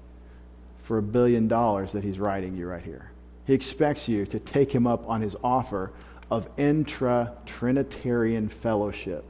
[0.85, 3.11] for a billion dollars that he's writing you right here.
[3.45, 5.91] He expects you to take him up on his offer
[6.31, 9.25] of intra Trinitarian fellowship.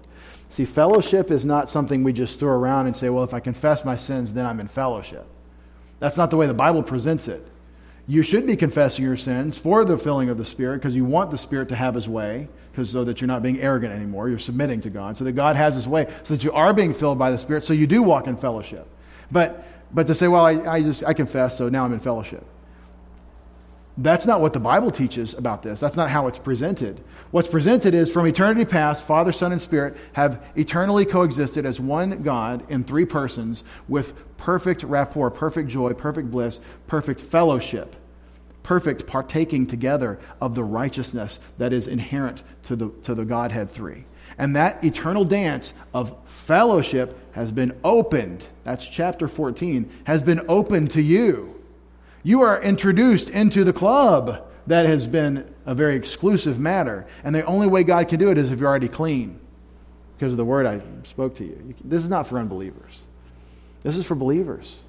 [0.49, 3.85] See, fellowship is not something we just throw around and say, well, if I confess
[3.85, 5.27] my sins, then I'm in fellowship.
[5.99, 7.47] That's not the way the Bible presents it.
[8.07, 11.33] You should be confessing your sins for the filling of the Spirit because you want
[11.33, 14.29] the Spirit to have His way, because so that you're not being arrogant anymore.
[14.29, 16.95] You're submitting to God, so that God has His way, so that you are being
[16.95, 18.87] filled by the Spirit, so you do walk in fellowship.
[19.33, 22.45] But, but to say, well, I, I just I confess, so now I'm in fellowship.
[23.99, 25.81] That's not what the Bible teaches about this.
[25.81, 27.03] That's not how it's presented.
[27.31, 32.23] What's presented is from eternity past, Father, Son, and Spirit have eternally coexisted as one
[32.23, 37.97] God in three persons with perfect rapport, perfect joy, perfect bliss, perfect fellowship,
[38.63, 44.05] perfect partaking together of the righteousness that is inherent to the, to the Godhead three.
[44.37, 48.47] And that eternal dance of fellowship has been opened.
[48.65, 51.56] That's chapter 14, has been opened to you
[52.27, 57.07] you are introduced into the club that has been a very exclusive matter.
[57.23, 59.39] And the only way God can do it is if you're already clean
[60.19, 61.77] because of the word I spoke to you.
[61.85, 63.05] This is not for unbelievers,
[63.85, 64.81] this is for believers.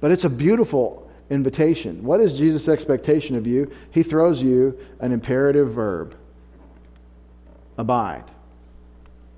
[0.00, 2.02] But it's a beautiful invitation.
[2.04, 3.70] What is Jesus' expectation of you?
[3.90, 6.16] He throws you an imperative verb
[7.76, 8.24] abide.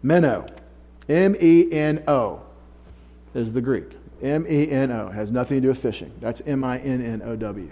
[0.05, 0.47] Meno.
[1.09, 2.43] M E N O
[3.35, 3.91] is the Greek.
[4.23, 5.09] M E N O.
[5.09, 6.13] Has nothing to do with fishing.
[6.21, 7.71] That's M I N N O W.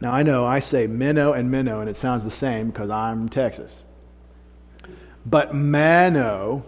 [0.00, 3.28] Now, I know I say minnow and minnow, and it sounds the same because I'm
[3.28, 3.84] Texas.
[5.24, 6.64] But meno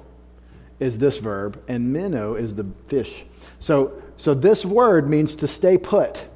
[0.78, 3.24] is this verb, and minnow is the fish.
[3.58, 6.26] So, so this word means to stay put.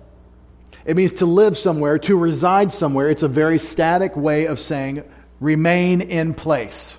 [0.84, 3.08] It means to live somewhere, to reside somewhere.
[3.08, 5.04] It's a very static way of saying
[5.38, 6.98] remain in place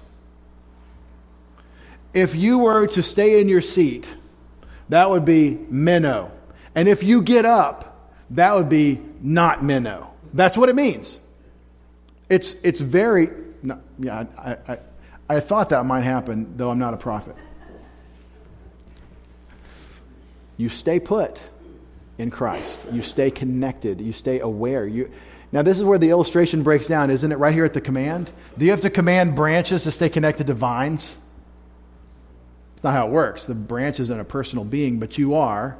[2.13, 4.09] if you were to stay in your seat,
[4.89, 6.31] that would be minnow.
[6.75, 10.11] And if you get up, that would be not minnow.
[10.33, 11.19] That's what it means.
[12.29, 13.29] It's, it's very,
[13.99, 14.77] yeah, I, I,
[15.27, 17.35] I thought that might happen, though I'm not a prophet.
[20.57, 21.41] You stay put
[22.17, 22.79] in Christ.
[22.91, 24.01] You stay connected.
[24.01, 24.85] You stay aware.
[24.85, 25.09] You,
[25.51, 27.37] now, this is where the illustration breaks down, isn't it?
[27.37, 28.29] Right here at the command.
[28.57, 31.17] Do you have to command branches to stay connected to vines?
[32.79, 33.43] It's not how it works.
[33.43, 35.77] The branch isn't a personal being, but you are.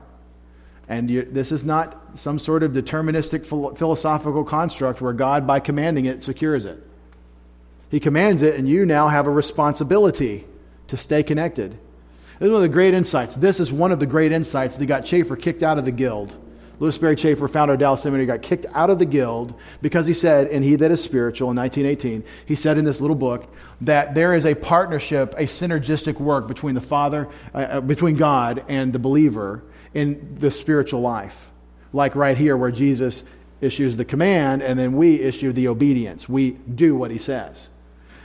[0.90, 6.04] And you, this is not some sort of deterministic philosophical construct where God, by commanding
[6.04, 6.86] it, secures it.
[7.90, 10.46] He commands it, and you now have a responsibility
[10.90, 11.80] to stay connected.
[12.38, 13.36] This is one of the great insights.
[13.38, 16.36] This is one of the great insights that got Chafer kicked out of the guild.
[16.80, 20.14] Lewis Sperry Chafer, founder of Dallas Seminary, got kicked out of the guild because he
[20.14, 24.16] said, and he that is spiritual in 1918, he said in this little book that
[24.16, 28.94] there is a partnership, a synergistic work between the Father, uh, uh, between God and
[28.94, 29.64] the believer
[29.94, 31.50] in the spiritual life.
[31.92, 33.26] Like right here, where Jesus
[33.62, 36.30] issues the command and then we issue the obedience.
[36.30, 37.70] We do what he says.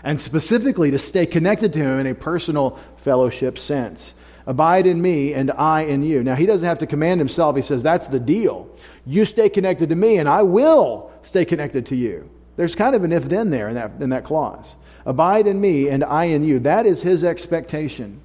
[0.03, 4.15] And specifically to stay connected to him in a personal fellowship sense.
[4.47, 6.23] Abide in me and I in you.
[6.23, 7.57] Now, he doesn't have to command himself.
[7.57, 8.69] He says, That's the deal.
[9.07, 12.29] You stay connected to me, and I will stay connected to you.
[12.57, 14.77] There's kind of an if then there in that, in that clause.
[15.07, 16.59] Abide in me and I in you.
[16.61, 18.21] That is his expectation.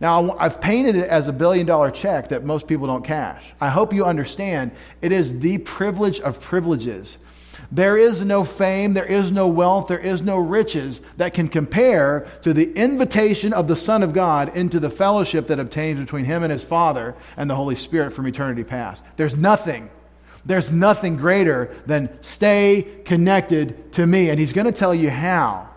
[0.00, 3.54] Now, I've painted it as a billion dollar check that most people don't cash.
[3.60, 7.18] I hope you understand it is the privilege of privileges
[7.72, 12.28] there is no fame, there is no wealth, there is no riches that can compare
[12.42, 16.42] to the invitation of the Son of God into the fellowship that obtains between him
[16.42, 19.02] and his Father and the Holy Spirit from eternity past.
[19.16, 19.90] There's nothing.
[20.44, 24.30] There's nothing greater than stay connected to me.
[24.30, 25.70] And he's going to tell you how.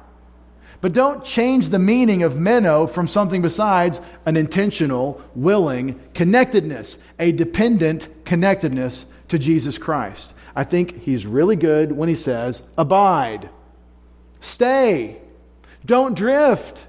[0.79, 7.31] But don't change the meaning of meno from something besides an intentional, willing connectedness, a
[7.31, 10.33] dependent connectedness to Jesus Christ.
[10.57, 13.51] I think he's really good when he says, abide,
[14.39, 15.21] stay,
[15.85, 16.87] don't drift,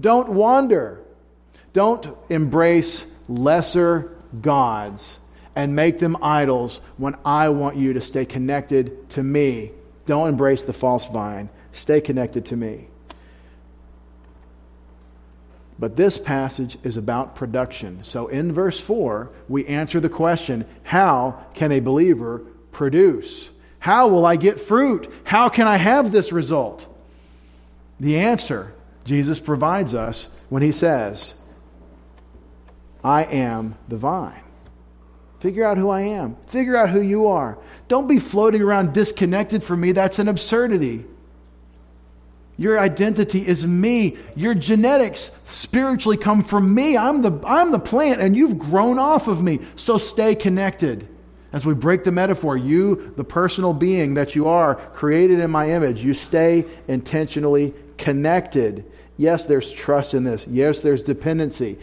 [0.00, 1.02] don't wander,
[1.74, 5.18] don't embrace lesser gods
[5.54, 9.72] and make them idols when I want you to stay connected to me.
[10.06, 12.88] Don't embrace the false vine, stay connected to me.
[15.78, 18.02] But this passage is about production.
[18.02, 22.40] So in verse 4, we answer the question how can a believer
[22.74, 23.50] produce?
[23.78, 25.12] How will I get fruit?
[25.24, 26.86] How can I have this result?
[28.00, 31.34] The answer Jesus provides us when he says,
[33.02, 34.40] I am the vine.
[35.40, 36.36] Figure out who I am.
[36.46, 37.58] Figure out who you are.
[37.86, 39.92] Don't be floating around disconnected from me.
[39.92, 41.04] That's an absurdity.
[42.56, 44.16] Your identity is me.
[44.36, 46.96] Your genetics spiritually come from me.
[46.96, 49.60] I'm the, I'm the plant, and you've grown off of me.
[49.76, 51.08] So stay connected.
[51.54, 55.70] As we break the metaphor, you, the personal being that you are, created in my
[55.70, 58.84] image, you stay intentionally connected.
[59.16, 60.48] Yes, there's trust in this.
[60.48, 61.78] Yes, there's dependency.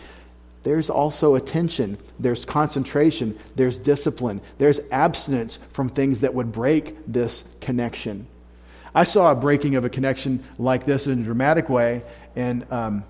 [0.64, 7.46] There's also attention, there's concentration, there's discipline, there's abstinence from things that would break this
[7.62, 8.28] connection.
[8.94, 12.04] I saw a breaking of a connection like this in a dramatic way
[12.36, 13.06] in, um,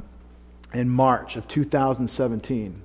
[0.75, 2.83] in March of 2017.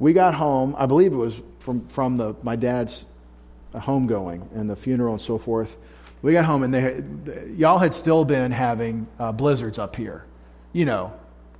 [0.00, 3.04] We got home, I believe it was from, from the, my dad's
[3.74, 5.76] homegoing and the funeral and so forth.
[6.22, 7.02] We got home and they,
[7.56, 10.24] y'all had still been having uh, blizzards up here,
[10.72, 11.12] you know,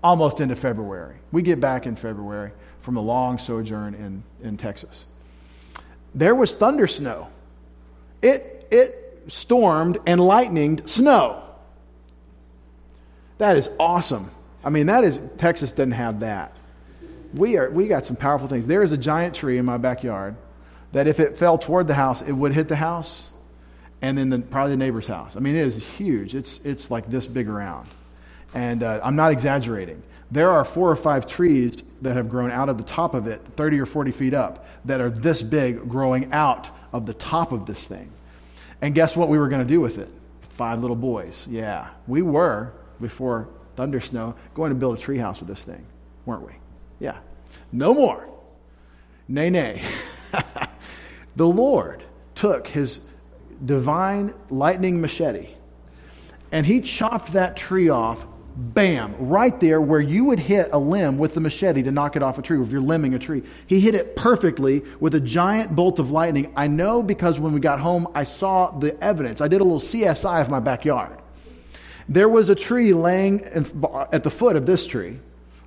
[0.05, 1.17] almost into February.
[1.33, 2.53] We get back in February
[2.83, 5.07] from a long sojourn in, in Texas.
[6.15, 7.27] There was thunder snow.
[8.23, 11.43] It, it stormed and lightninged snow.
[13.39, 14.31] That is awesome.
[14.65, 16.56] I mean, that is, Texas doesn't have that.
[17.35, 18.67] We, are, we got some powerful things.
[18.67, 20.37] There is a giant tree in my backyard
[20.93, 23.29] that if it fell toward the house, it would hit the house
[24.03, 25.37] and then the, probably the neighbor's house.
[25.37, 26.35] I mean, it is huge.
[26.35, 27.89] It's, it's like this big around.
[28.55, 30.03] And uh, I'm not exaggerating.
[30.31, 33.41] There are four or five trees that have grown out of the top of it,
[33.57, 37.67] 30 or 40 feet up, that are this big growing out of the top of
[37.67, 38.11] this thing.
[38.81, 40.09] And guess what we were going to do with it?
[40.51, 41.47] Five little boys.
[41.49, 45.85] Yeah, we were, before thundersnow going to build a treehouse with this thing,
[46.25, 46.53] weren't we?
[47.01, 47.19] Yeah.
[47.73, 48.29] No more.
[49.29, 49.85] Nay, nay.
[51.37, 52.03] the Lord
[52.35, 53.01] took his
[53.65, 55.57] divine lightning machete
[56.53, 58.27] and he chopped that tree off
[58.57, 62.23] bam, right there where you would hit a limb with the machete to knock it
[62.23, 63.43] off a tree, if you're limbing a tree.
[63.67, 66.53] He hit it perfectly with a giant bolt of lightning.
[66.57, 69.41] I know because when we got home, I saw the evidence.
[69.41, 71.19] I did a little CSI of my backyard.
[72.09, 75.19] There was a tree laying at the foot of this tree,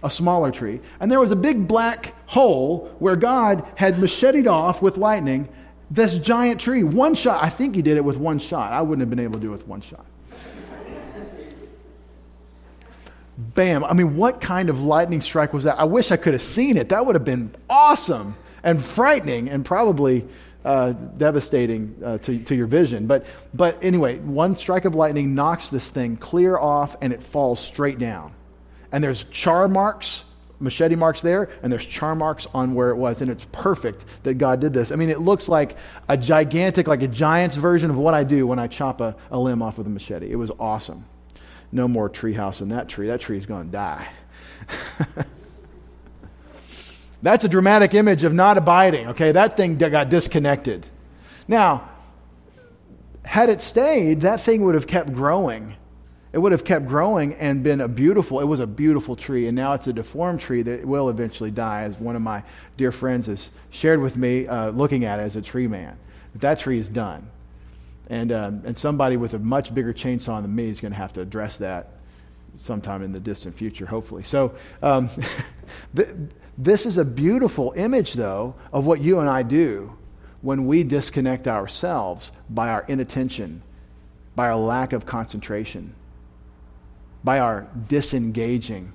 [0.04, 4.82] a smaller tree, and there was a big black hole where God had macheted off
[4.82, 5.50] with lightning
[5.92, 6.84] this giant tree.
[6.84, 7.44] One shot.
[7.44, 8.72] I think he did it with one shot.
[8.72, 10.06] I wouldn't have been able to do it with one shot.
[13.40, 13.84] bam.
[13.84, 15.80] I mean, what kind of lightning strike was that?
[15.80, 16.90] I wish I could have seen it.
[16.90, 20.28] That would have been awesome and frightening and probably
[20.66, 23.08] uh, devastating uh, to, to your vision.
[23.08, 27.60] But, but anyway, one strike of lightning knocks this thing clear off and it falls
[27.60, 28.34] straight down.
[28.92, 30.26] And there's char marks,
[30.60, 33.22] machete marks there, and there's char marks on where it was.
[33.22, 34.92] And it's perfect that God did this.
[34.92, 35.78] I mean, it looks like
[36.08, 39.40] a gigantic, like a giant's version of what I do when I chop a, a
[39.40, 40.32] limb off with a machete.
[40.32, 41.06] It was awesome
[41.72, 43.08] no more treehouse in that tree.
[43.08, 44.08] That tree is going to die.
[47.22, 49.32] That's a dramatic image of not abiding, okay?
[49.32, 50.88] That thing got disconnected.
[51.48, 51.90] Now,
[53.24, 55.76] had it stayed, that thing would have kept growing.
[56.32, 59.56] It would have kept growing and been a beautiful, it was a beautiful tree, and
[59.56, 62.44] now it's a deformed tree that will eventually die, as one of my
[62.78, 65.98] dear friends has shared with me, uh, looking at it as a tree man.
[66.34, 67.28] That that tree is done.
[68.10, 71.14] And, um, and somebody with a much bigger chainsaw than me is going to have
[71.14, 71.94] to address that
[72.58, 74.24] sometime in the distant future, hopefully.
[74.24, 75.10] So, um,
[76.58, 79.96] this is a beautiful image, though, of what you and I do
[80.42, 83.62] when we disconnect ourselves by our inattention,
[84.36, 85.94] by our lack of concentration,
[87.24, 88.94] by our disengaging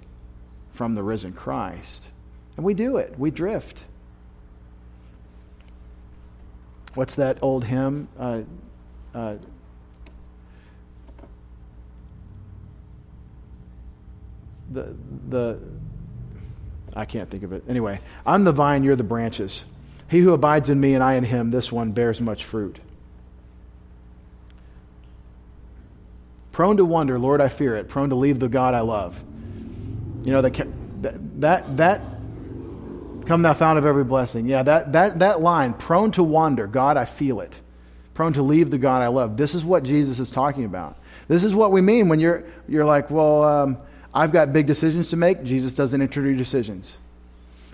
[0.72, 2.10] from the risen Christ.
[2.56, 3.84] And we do it, we drift.
[6.94, 8.08] What's that old hymn?
[8.18, 8.42] Uh,
[9.14, 9.36] uh,
[14.70, 14.94] the
[15.28, 15.58] the
[16.96, 17.64] I can't think of it.
[17.68, 19.64] Anyway, I'm the vine, you're the branches.
[20.08, 22.78] He who abides in me and I in him, this one bears much fruit.
[26.54, 27.90] Prone to wonder, Lord, I fear it.
[27.90, 29.22] Prone to leave the God I love.
[30.24, 30.66] You know, that,
[31.40, 32.00] that, that,
[33.26, 34.48] come thou fount of every blessing.
[34.48, 37.60] Yeah, that, that, that line, prone to wander, God, I feel it
[38.14, 39.36] prone to leave the God I love.
[39.36, 40.96] This is what Jesus is talking about.
[41.28, 43.78] This is what we mean when you're, you're like, well, um,
[44.14, 45.42] I've got big decisions to make.
[45.42, 46.96] Jesus doesn't enter your decisions.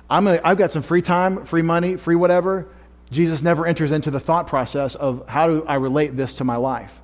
[0.08, 2.68] I'm gonna, I've got some free time, free money, free whatever.
[3.12, 6.56] Jesus never enters into the thought process of how do I relate this to my
[6.56, 7.00] life.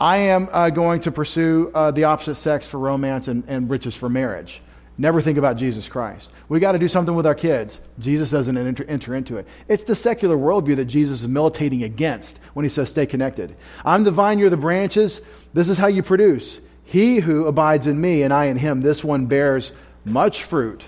[0.00, 3.94] I am uh, going to pursue uh, the opposite sex for romance and, and riches
[3.94, 4.62] for marriage.
[4.96, 6.30] Never think about Jesus Christ.
[6.48, 7.80] We got to do something with our kids.
[7.98, 9.46] Jesus doesn't enter, enter, into it.
[9.68, 13.54] It's the secular worldview that Jesus is militating against when he says, stay connected.
[13.84, 15.20] I'm the vine, you're the branches.
[15.52, 16.60] This is how you produce.
[16.84, 19.72] He who abides in me and I in him, this one bears
[20.04, 20.84] much fruit.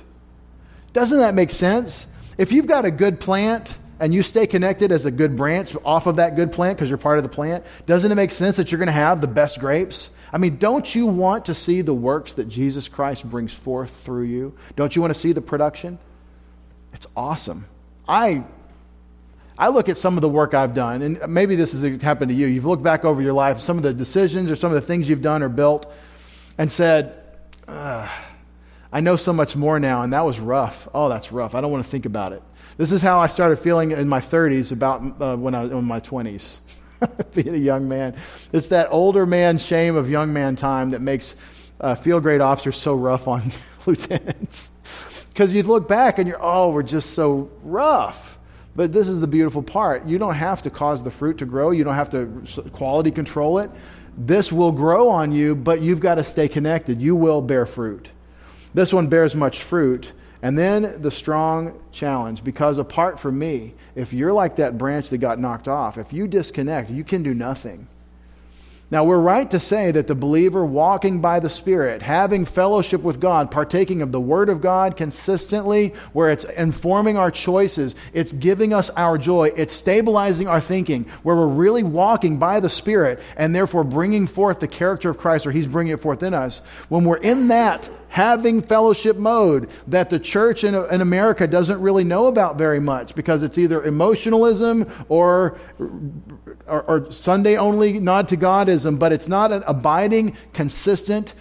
[0.92, 2.06] Doesn't that make sense?
[2.38, 6.08] If you've got a good plant and you stay connected as a good branch off
[6.08, 8.72] of that good plant because you're part of the plant, doesn't it make sense that
[8.72, 10.10] you're going to have the best grapes?
[10.32, 14.24] I mean, don't you want to see the works that Jesus Christ brings forth through
[14.24, 14.58] you?
[14.74, 16.00] Don't you want to see the production?
[16.92, 17.66] It's awesome.
[18.08, 18.42] I
[19.56, 22.34] I look at some of the work I've done, and maybe this has happened to
[22.34, 22.48] you.
[22.48, 25.08] You've looked back over your life, some of the decisions or some of the things
[25.08, 25.86] you've done or built,
[26.58, 27.22] and said,
[27.68, 30.88] I know so much more now, and that was rough.
[30.92, 31.54] Oh, that's rough.
[31.54, 32.42] I don't want to think about it.
[32.78, 35.84] This is how I started feeling in my 30s about uh, when I was in
[35.84, 36.58] my 20s,
[37.34, 38.16] being a young man.
[38.52, 41.36] It's that older man shame of young man time that makes
[41.80, 43.52] uh, field grade officers so rough on
[43.86, 44.70] lieutenants.
[45.28, 48.38] Because you look back and you're, oh, we're just so rough.
[48.74, 50.06] But this is the beautiful part.
[50.06, 52.42] You don't have to cause the fruit to grow, you don't have to
[52.72, 53.70] quality control it.
[54.16, 57.00] This will grow on you, but you've got to stay connected.
[57.00, 58.10] You will bear fruit.
[58.74, 60.12] This one bears much fruit.
[60.42, 65.18] And then the strong challenge because apart from me, if you're like that branch that
[65.18, 67.86] got knocked off, if you disconnect, you can do nothing.
[68.92, 73.20] Now, we're right to say that the believer walking by the Spirit, having fellowship with
[73.20, 78.74] God, partaking of the Word of God consistently, where it's informing our choices, it's giving
[78.74, 83.54] us our joy, it's stabilizing our thinking, where we're really walking by the Spirit and
[83.54, 86.60] therefore bringing forth the character of Christ, or He's bringing it forth in us.
[86.90, 92.04] When we're in that having fellowship mode that the church in, in America doesn't really
[92.04, 95.58] know about very much because it's either emotionalism or,
[96.66, 101.34] or, or Sunday only nod to Godism, but it's not an abiding, consistent,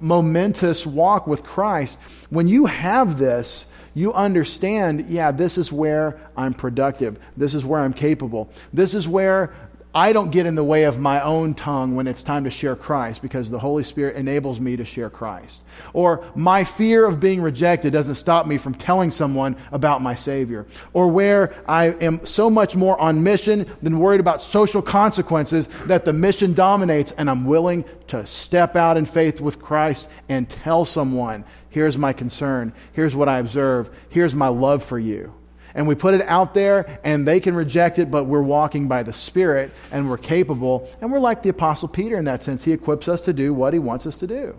[0.00, 1.98] momentous walk with Christ.
[2.30, 7.18] When you have this, you understand, yeah, this is where I'm productive.
[7.36, 8.50] This is where I'm capable.
[8.72, 9.52] This is where
[9.94, 12.74] I don't get in the way of my own tongue when it's time to share
[12.74, 15.60] Christ because the Holy Spirit enables me to share Christ.
[15.92, 20.66] Or my fear of being rejected doesn't stop me from telling someone about my Savior.
[20.94, 26.06] Or where I am so much more on mission than worried about social consequences that
[26.06, 30.86] the mission dominates and I'm willing to step out in faith with Christ and tell
[30.86, 35.34] someone, here's my concern, here's what I observe, here's my love for you
[35.74, 39.02] and we put it out there and they can reject it, but we're walking by
[39.02, 40.90] the Spirit and we're capable.
[41.00, 42.64] And we're like the Apostle Peter in that sense.
[42.64, 44.56] He equips us to do what he wants us to do.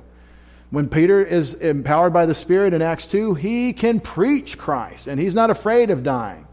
[0.72, 5.20] When Peter is empowered by the Spirit in Acts 2, he can preach Christ and
[5.20, 6.48] he's not afraid of dying.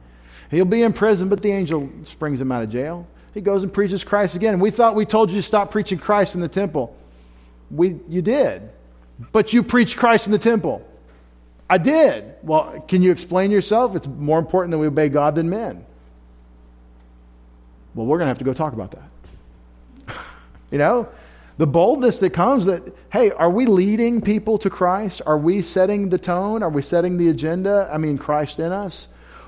[0.51, 3.07] He'll be in prison, but the angel springs him out of jail.
[3.33, 4.59] He goes and preaches Christ again.
[4.59, 6.97] We thought we told you to stop preaching Christ in the temple.
[7.71, 8.69] We, you did,
[9.33, 10.87] but you preached Christ in the temple.
[11.71, 12.35] I did.
[12.43, 13.95] Well, can you explain yourself?
[13.95, 15.87] It's more important that we obey God than men.
[17.95, 20.17] Well, we're going to have to go talk about that.
[20.73, 21.09] you know,
[21.59, 25.23] the boldness that comes that, hey, are we leading people to Christ?
[25.27, 26.65] Are we setting the tone?
[26.65, 27.89] Are we setting the agenda?
[27.93, 29.07] I mean, Christ in us?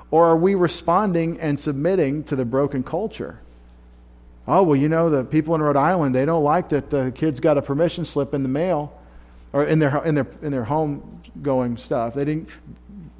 [0.09, 3.41] Or are we responding and submitting to the broken culture?
[4.47, 7.41] Oh, well, you know, the people in Rhode Island, they don't like that the kids
[7.41, 8.97] got a permission slip in the mail
[9.53, 12.15] or in their, in their, in their home going stuff.
[12.15, 12.49] They didn't,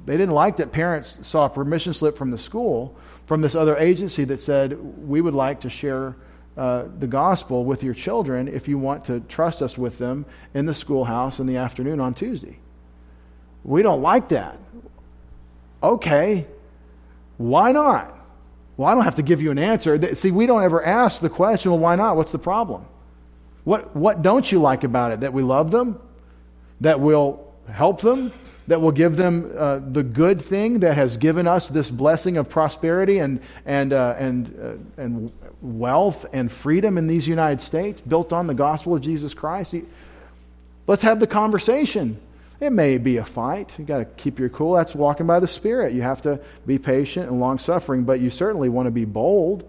[0.04, 3.76] they didn't like that parents saw a permission slip from the school from this other
[3.78, 6.16] agency that said, We would like to share
[6.56, 10.66] uh, the gospel with your children if you want to trust us with them in
[10.66, 12.58] the schoolhouse in the afternoon on Tuesday.
[13.64, 14.58] We don't like that.
[15.82, 16.46] Okay,
[17.38, 18.14] why not?
[18.76, 20.14] Well, I don't have to give you an answer.
[20.14, 22.16] See, we don't ever ask the question, well, why not?
[22.16, 22.86] What's the problem?
[23.64, 25.20] What, what don't you like about it?
[25.20, 26.00] That we love them?
[26.84, 28.32] That we'll help them,
[28.66, 32.48] that will give them uh, the good thing that has given us this blessing of
[32.48, 35.32] prosperity and, and, uh, and, uh, and
[35.62, 39.74] wealth and freedom in these United States, built on the gospel of Jesus Christ.
[40.86, 42.20] Let's have the conversation.
[42.60, 43.74] It may be a fight.
[43.78, 44.74] You got to keep your cool.
[44.74, 45.94] That's walking by the Spirit.
[45.94, 49.64] You have to be patient and long suffering, but you certainly want to be bold.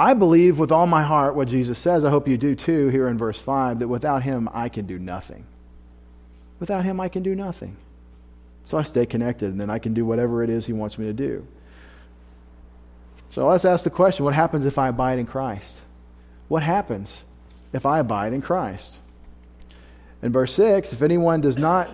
[0.00, 2.06] I believe with all my heart what Jesus says.
[2.06, 4.98] I hope you do too, here in verse 5, that without him I can do
[4.98, 5.44] nothing.
[6.58, 7.76] Without him, I can do nothing.
[8.64, 11.04] So I stay connected, and then I can do whatever it is he wants me
[11.04, 11.46] to do.
[13.28, 15.82] So let's ask the question what happens if I abide in Christ?
[16.48, 17.24] What happens
[17.74, 19.00] if I abide in Christ?
[20.22, 21.90] In verse 6, if anyone does not,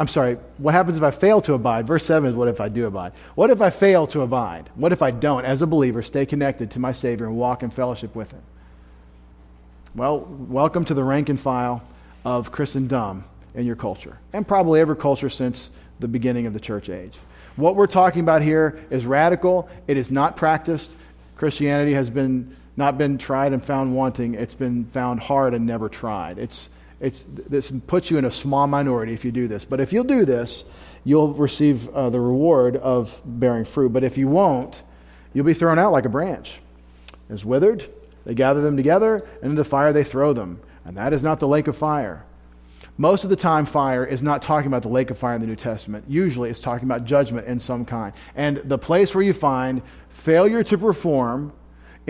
[0.00, 1.86] I'm sorry, what happens if I fail to abide?
[1.86, 3.12] Verse 7 is what if I do abide?
[3.34, 4.70] What if I fail to abide?
[4.74, 7.68] What if I don't, as a believer, stay connected to my Savior and walk in
[7.68, 8.40] fellowship with Him?
[9.94, 11.82] Well, welcome to the rank and file
[12.24, 13.24] of Christendom
[13.54, 17.18] in your culture, and probably every culture since the beginning of the church age.
[17.56, 19.68] What we're talking about here is radical.
[19.86, 20.92] It is not practiced.
[21.36, 24.32] Christianity has been not been tried and found wanting.
[24.32, 26.38] It's been found hard and never tried.
[26.38, 26.70] It's
[27.00, 29.64] it's this puts you in a small minority if you do this.
[29.64, 30.64] But if you'll do this,
[31.04, 33.92] you'll receive uh, the reward of bearing fruit.
[33.92, 34.82] But if you won't,
[35.32, 36.60] you'll be thrown out like a branch.
[37.30, 37.88] It's withered,
[38.24, 40.60] they gather them together, and in the fire they throw them.
[40.84, 42.24] And that is not the lake of fire.
[42.98, 45.46] Most of the time, fire is not talking about the lake of fire in the
[45.46, 46.04] New Testament.
[46.06, 48.12] Usually, it's talking about judgment in some kind.
[48.34, 49.80] And the place where you find
[50.10, 51.52] failure to perform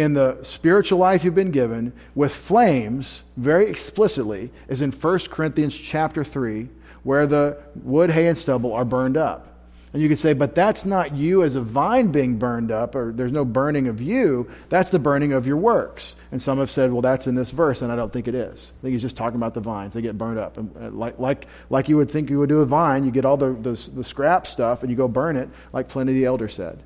[0.01, 5.77] in the spiritual life you've been given with flames very explicitly is in 1 Corinthians
[5.77, 6.69] chapter 3
[7.03, 9.47] where the wood, hay, and stubble are burned up.
[9.93, 13.13] And you could say, but that's not you as a vine being burned up, or
[13.13, 14.49] there's no burning of you.
[14.69, 16.15] That's the burning of your works.
[16.31, 18.73] And some have said, well, that's in this verse, and I don't think it is.
[18.79, 19.95] I think he's just talking about the vines.
[19.95, 20.59] They get burned up.
[20.59, 23.25] And uh, like, like, like you would think you would do a vine, you get
[23.25, 26.49] all the, the, the scrap stuff and you go burn it, like Pliny the Elder
[26.49, 26.81] said.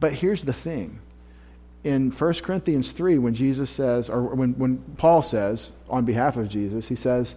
[0.00, 0.98] But here's the thing.
[1.84, 6.48] In 1 Corinthians 3, when Jesus says, or when, when Paul says on behalf of
[6.48, 7.36] Jesus, he says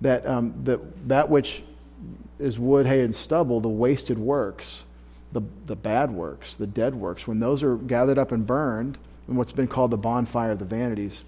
[0.00, 1.62] that, um, that that which
[2.38, 4.84] is wood, hay, and stubble, the wasted works,
[5.32, 9.36] the, the bad works, the dead works, when those are gathered up and burned in
[9.36, 11.22] what's been called the bonfire of the vanities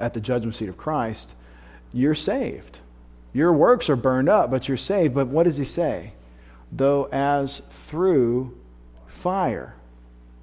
[0.00, 1.34] at the judgment seat of Christ,
[1.92, 2.80] you're saved.
[3.32, 5.14] Your works are burned up, but you're saved.
[5.14, 6.12] But what does he say?
[6.72, 8.56] Though as through
[9.24, 9.74] fire.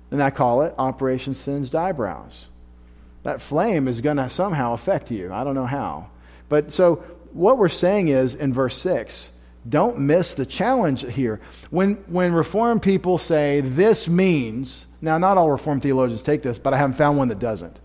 [0.10, 2.48] And I call it Operation Singed Eyebrows.
[3.22, 5.32] That flame is going to somehow affect you.
[5.32, 6.10] I don't know how.
[6.50, 6.96] But so
[7.32, 9.30] what we're saying is in verse 6,
[9.70, 11.40] don't miss the challenge here.
[11.70, 16.74] When, when Reformed people say this means, now not all Reformed theologians take this, but
[16.74, 17.80] I haven't found one that doesn't.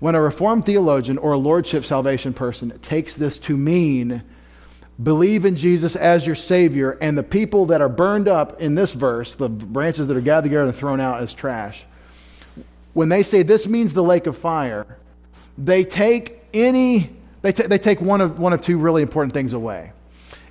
[0.00, 4.24] When a Reformed theologian or a Lordship salvation person takes this to mean
[5.00, 8.92] believe in Jesus as your Savior, and the people that are burned up in this
[8.92, 11.84] verse, the branches that are gathered together and thrown out as trash,
[12.92, 14.98] when they say this means the lake of fire,
[15.56, 17.10] they take any
[17.42, 19.92] they, t- they take one of, one of two really important things away.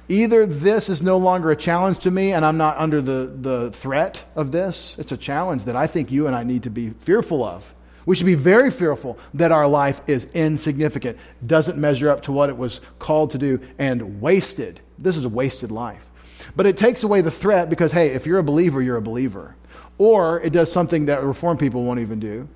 [0.09, 3.71] Either this is no longer a challenge to me and I'm not under the, the
[3.71, 4.97] threat of this.
[4.99, 7.73] It's a challenge that I think you and I need to be fearful of.
[8.05, 12.49] We should be very fearful that our life is insignificant, doesn't measure up to what
[12.49, 14.81] it was called to do, and wasted.
[14.97, 16.07] This is a wasted life.
[16.55, 19.55] But it takes away the threat because, hey, if you're a believer, you're a believer.
[19.97, 22.47] Or it does something that reform people won't even do,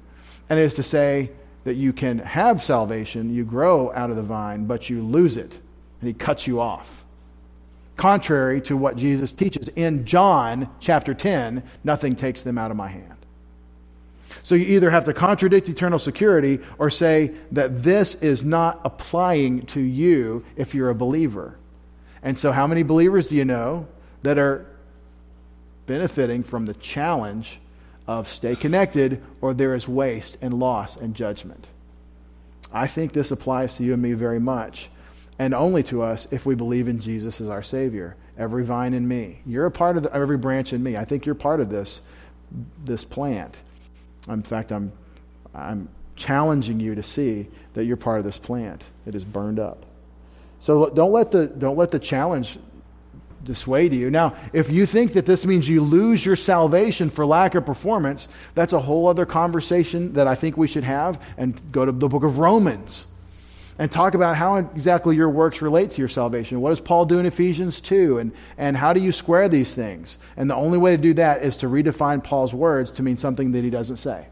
[0.50, 1.32] and it is to say,
[1.66, 5.60] that you can have salvation, you grow out of the vine, but you lose it,
[6.00, 7.04] and he cuts you off.
[7.98, 12.88] Contrary to what Jesus teaches in John chapter 10, nothing takes them out of my
[12.88, 13.15] hand.
[14.44, 19.66] So you either have to contradict eternal security or say that this is not applying
[19.68, 21.58] to you if you're a believer.
[22.22, 23.88] And so, how many believers do you know
[24.24, 24.66] that are
[25.86, 27.60] benefiting from the challenge
[28.08, 31.68] of stay connected or there is waste and loss and judgment.
[32.72, 34.90] I think this applies to you and me very much,
[35.40, 38.16] and only to us if we believe in Jesus as our Savior.
[38.38, 39.40] Every vine in me.
[39.46, 40.98] You're a part of the, every branch in me.
[40.98, 42.02] I think you're part of this,
[42.84, 43.56] this plant.
[44.28, 44.92] In fact, I'm,
[45.54, 48.90] I'm challenging you to see that you're part of this plant.
[49.06, 49.86] It is burned up.
[50.60, 52.58] So don't let the, don't let the challenge
[53.44, 54.10] dissuade you.
[54.10, 58.28] Now, if you think that this means you lose your salvation for lack of performance,
[58.56, 62.08] that's a whole other conversation that I think we should have and go to the
[62.08, 63.06] book of Romans
[63.78, 66.62] and talk about how exactly your works relate to your salvation.
[66.62, 68.20] What does Paul do in Ephesians 2?
[68.20, 70.18] And, and how do you square these things?
[70.38, 73.52] And the only way to do that is to redefine Paul's words to mean something
[73.52, 74.28] that he doesn't say.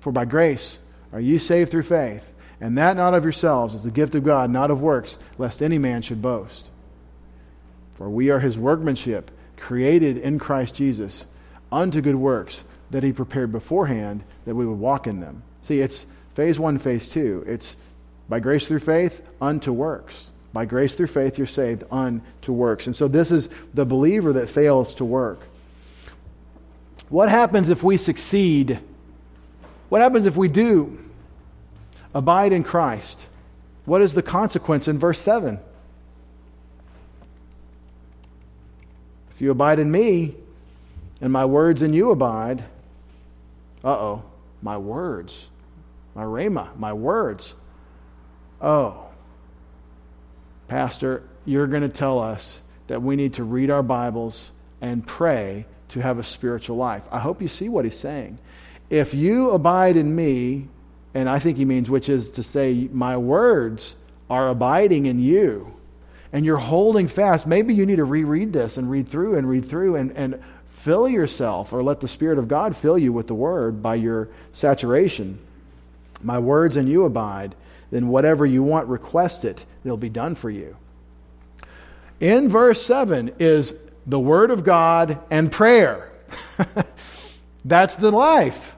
[0.00, 0.78] For by grace
[1.12, 4.50] are ye saved through faith, and that not of yourselves is the gift of God,
[4.50, 6.66] not of works, lest any man should boast.
[7.94, 11.26] For we are his workmanship, created in Christ Jesus
[11.72, 15.42] unto good works that he prepared beforehand that we would walk in them.
[15.62, 17.44] See, it's phase one, phase two.
[17.46, 17.76] It's
[18.28, 20.30] by grace through faith unto works.
[20.52, 22.86] By grace through faith, you're saved unto works.
[22.86, 25.40] And so this is the believer that fails to work.
[27.08, 28.80] What happens if we succeed?
[29.88, 30.98] What happens if we do
[32.14, 33.26] abide in Christ?
[33.84, 35.60] What is the consequence in verse 7?
[39.30, 40.34] If you abide in me
[41.20, 42.64] and my words in you abide,
[43.84, 44.22] uh oh,
[44.62, 45.48] my words,
[46.14, 47.54] my rhema, my words.
[48.60, 49.06] Oh,
[50.68, 54.50] Pastor, you're going to tell us that we need to read our Bibles
[54.80, 57.04] and pray to have a spiritual life.
[57.10, 58.38] I hope you see what he's saying.
[58.90, 60.68] If you abide in me,
[61.14, 63.96] and I think he means, which is to say, my words
[64.28, 65.74] are abiding in you,
[66.32, 69.66] and you're holding fast, maybe you need to reread this and read through and read
[69.68, 73.34] through and, and fill yourself or let the Spirit of God fill you with the
[73.34, 75.38] Word by your saturation.
[76.22, 77.54] My words and you abide,
[77.90, 79.64] then whatever you want, request it.
[79.84, 80.76] It'll be done for you.
[82.20, 86.10] In verse 7 is the Word of God and prayer.
[87.64, 88.74] That's the life.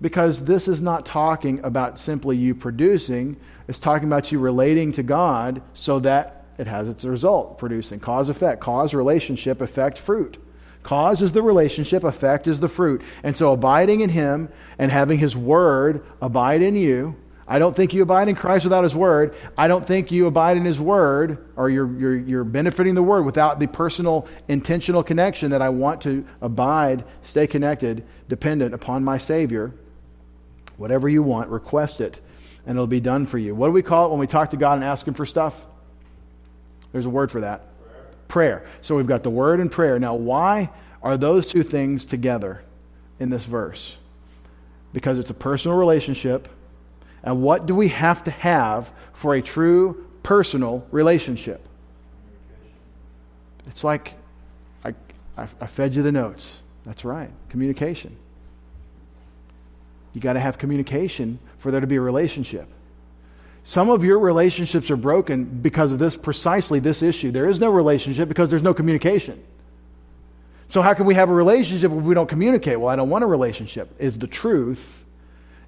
[0.00, 3.36] Because this is not talking about simply you producing,
[3.68, 8.00] it's talking about you relating to God so that it has its result producing.
[8.00, 8.60] Cause, effect.
[8.60, 10.38] Cause, relationship, effect, fruit.
[10.82, 13.00] Cause is the relationship, effect is the fruit.
[13.22, 17.16] And so abiding in Him and having His Word abide in you.
[17.46, 19.34] I don't think you abide in Christ without His Word.
[19.56, 23.24] I don't think you abide in His Word or you're, you're, you're benefiting the Word
[23.24, 29.18] without the personal, intentional connection that I want to abide, stay connected, dependent upon my
[29.18, 29.72] Savior.
[30.76, 32.20] Whatever you want, request it,
[32.66, 33.54] and it'll be done for you.
[33.54, 35.60] What do we call it when we talk to God and ask Him for stuff?
[36.94, 37.62] There's a word for that
[38.28, 38.64] prayer.
[38.80, 39.98] So we've got the word and prayer.
[39.98, 40.70] Now, why
[41.02, 42.62] are those two things together
[43.18, 43.96] in this verse?
[44.92, 46.48] Because it's a personal relationship.
[47.24, 51.66] And what do we have to have for a true personal relationship?
[53.66, 54.12] It's like
[54.84, 54.94] I,
[55.36, 56.60] I, I fed you the notes.
[56.84, 58.16] That's right, communication.
[60.12, 62.68] You got to have communication for there to be a relationship.
[63.64, 67.30] Some of your relationships are broken because of this precisely this issue.
[67.30, 69.42] There is no relationship because there's no communication.
[70.68, 72.78] So how can we have a relationship if we don't communicate?
[72.78, 73.90] Well, I don't want a relationship.
[73.98, 75.04] Is the truth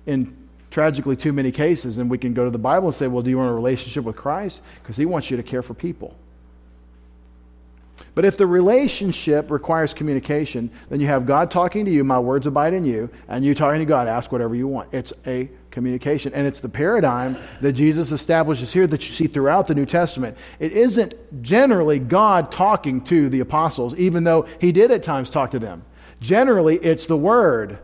[0.04, 0.45] in
[0.76, 3.30] tragically too many cases and we can go to the Bible and say, "Well, do
[3.30, 6.14] you want a relationship with Christ?" because he wants you to care for people.
[8.14, 12.46] But if the relationship requires communication, then you have God talking to you, my words
[12.46, 14.92] abide in you, and you talking to God, ask whatever you want.
[14.92, 16.34] It's a communication.
[16.34, 20.36] And it's the paradigm that Jesus establishes here that you see throughout the New Testament.
[20.60, 25.52] It isn't generally God talking to the apostles, even though he did at times talk
[25.52, 25.84] to them.
[26.20, 27.78] Generally, it's the Word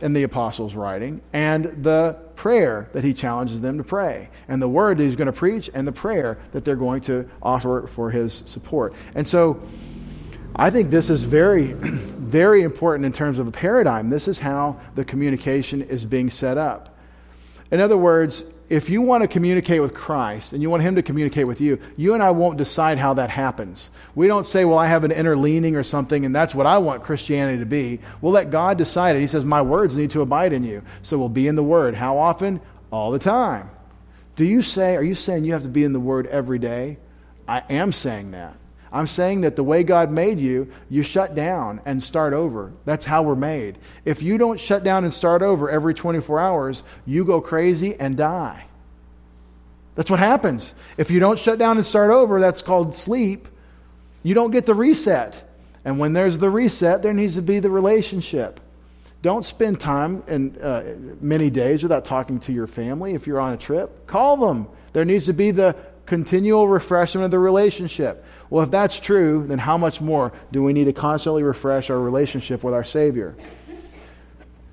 [0.00, 4.68] in the apostles' writing and the prayer that he challenges them to pray, and the
[4.68, 8.10] word that he's going to preach, and the prayer that they're going to offer for
[8.10, 8.94] his support.
[9.14, 9.60] And so
[10.54, 14.10] I think this is very, very important in terms of a paradigm.
[14.10, 16.96] This is how the communication is being set up.
[17.70, 21.02] In other words, if you want to communicate with Christ and you want Him to
[21.02, 23.90] communicate with you, you and I won't decide how that happens.
[24.14, 26.78] We don't say, well, I have an inner leaning or something, and that's what I
[26.78, 28.00] want Christianity to be.
[28.20, 29.20] We'll let God decide it.
[29.20, 30.82] He says, my words need to abide in you.
[31.02, 31.94] So we'll be in the Word.
[31.94, 32.60] How often?
[32.90, 33.70] All the time.
[34.34, 36.98] Do you say, are you saying you have to be in the Word every day?
[37.48, 38.56] I am saying that.
[38.96, 42.72] I'm saying that the way God made you, you shut down and start over.
[42.86, 43.76] That's how we're made.
[44.06, 48.16] If you don't shut down and start over every 24 hours, you go crazy and
[48.16, 48.64] die.
[49.96, 50.72] That's what happens.
[50.96, 53.48] If you don't shut down and start over, that's called sleep.
[54.22, 55.46] You don't get the reset.
[55.84, 58.60] And when there's the reset, there needs to be the relationship.
[59.20, 63.52] Don't spend time in uh, many days without talking to your family if you're on
[63.52, 64.06] a trip.
[64.06, 64.68] Call them.
[64.94, 65.76] There needs to be the
[66.06, 68.24] continual refreshment of the relationship.
[68.50, 71.98] Well, if that's true, then how much more do we need to constantly refresh our
[71.98, 73.34] relationship with our Savior?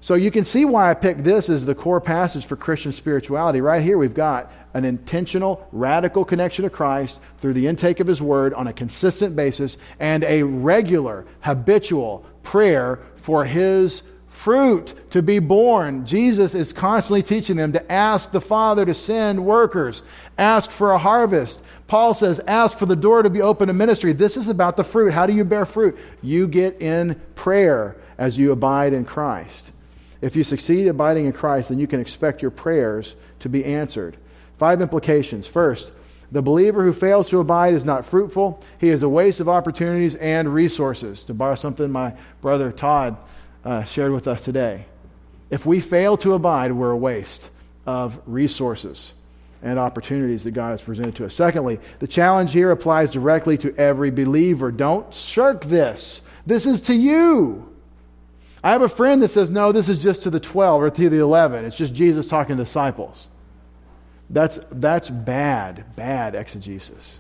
[0.03, 3.61] So you can see why I picked this as the core passage for Christian spirituality.
[3.61, 8.21] Right here, we've got an intentional, radical connection to Christ through the intake of His
[8.21, 15.39] Word on a consistent basis and a regular, habitual prayer for His fruit to be
[15.39, 16.05] born.
[16.05, 20.03] Jesus is constantly teaching them to ask the Father to send workers,
[20.37, 21.61] ask for a harvest.
[21.93, 24.13] Paul says, ask for the door to be open to ministry.
[24.13, 25.13] This is about the fruit.
[25.13, 25.95] How do you bear fruit?
[26.23, 29.69] You get in prayer as you abide in Christ.
[30.19, 34.17] If you succeed abiding in Christ, then you can expect your prayers to be answered.
[34.57, 35.45] Five implications.
[35.45, 35.91] First,
[36.31, 38.59] the believer who fails to abide is not fruitful.
[38.79, 41.23] He is a waste of opportunities and resources.
[41.25, 43.17] To borrow something my brother Todd
[43.63, 44.85] uh, shared with us today.
[45.51, 47.51] If we fail to abide, we're a waste
[47.85, 49.13] of resources
[49.63, 51.33] and opportunities that God has presented to us.
[51.33, 54.71] Secondly, the challenge here applies directly to every believer.
[54.71, 56.21] Don't shirk this.
[56.45, 57.73] This is to you.
[58.61, 61.09] I have a friend that says, no, this is just to the 12 or to
[61.09, 61.63] the 11.
[61.63, 63.29] It's just Jesus talking to disciples.
[64.29, 67.19] That's, that's bad, bad exegesis.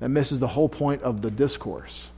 [0.00, 2.10] That misses the whole point of the discourse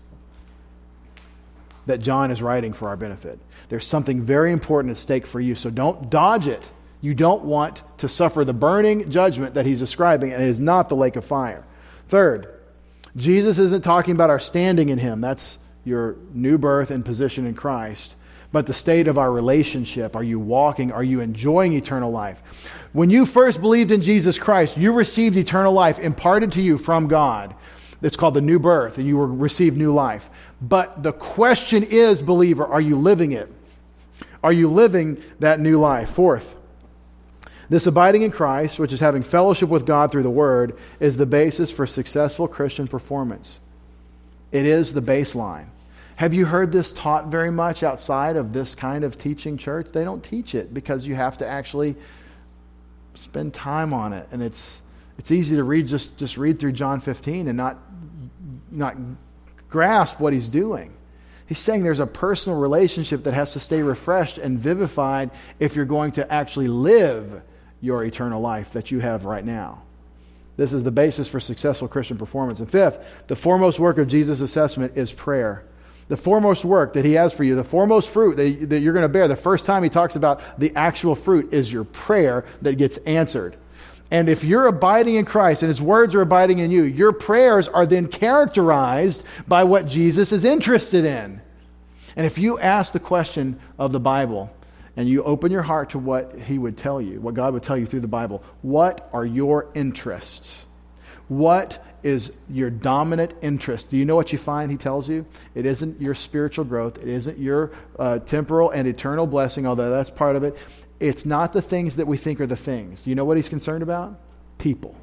[1.86, 3.38] that John is writing for our benefit.
[3.68, 6.62] There's something very important at stake for you, so don't dodge it.
[7.04, 10.88] You don't want to suffer the burning judgment that he's describing, and it is not
[10.88, 11.62] the lake of fire.
[12.08, 12.48] Third,
[13.14, 15.20] Jesus isn't talking about our standing in him.
[15.20, 18.16] That's your new birth and position in Christ.
[18.52, 20.16] But the state of our relationship.
[20.16, 20.92] Are you walking?
[20.92, 22.42] Are you enjoying eternal life?
[22.94, 27.06] When you first believed in Jesus Christ, you received eternal life imparted to you from
[27.08, 27.54] God.
[28.00, 30.30] It's called the new birth, and you will receive new life.
[30.62, 33.52] But the question is, believer, are you living it?
[34.42, 36.08] Are you living that new life?
[36.08, 36.54] Fourth,
[37.70, 41.26] This abiding in Christ, which is having fellowship with God through the Word, is the
[41.26, 43.60] basis for successful Christian performance.
[44.52, 45.66] It is the baseline.
[46.16, 49.88] Have you heard this taught very much outside of this kind of teaching church?
[49.88, 51.96] They don't teach it because you have to actually
[53.14, 54.28] spend time on it.
[54.30, 54.80] And it's,
[55.18, 57.78] it's easy to read, just, just read through John 15 and not,
[58.70, 58.96] not
[59.68, 60.92] grasp what he's doing.
[61.46, 65.84] He's saying there's a personal relationship that has to stay refreshed and vivified if you're
[65.84, 67.42] going to actually live
[67.84, 69.82] your eternal life that you have right now.
[70.56, 72.60] This is the basis for successful Christian performance.
[72.60, 75.64] And fifth, the foremost work of Jesus' assessment is prayer.
[76.08, 79.04] The foremost work that he has for you, the foremost fruit that, that you're going
[79.04, 82.76] to bear, the first time he talks about the actual fruit is your prayer that
[82.76, 83.56] gets answered.
[84.10, 87.68] And if you're abiding in Christ and his words are abiding in you, your prayers
[87.68, 91.40] are then characterized by what Jesus is interested in.
[92.14, 94.54] And if you ask the question of the Bible,
[94.96, 97.76] and you open your heart to what He would tell you, what God would tell
[97.76, 100.66] you through the Bible, what are your interests?
[101.28, 103.90] What is your dominant interest?
[103.90, 105.26] Do you know what you find He tells you?
[105.54, 110.10] It isn't your spiritual growth, it isn't your uh, temporal and eternal blessing, although that's
[110.10, 110.56] part of it.
[111.00, 113.02] It's not the things that we think are the things.
[113.02, 114.18] Do you know what He's concerned about?
[114.58, 114.96] People.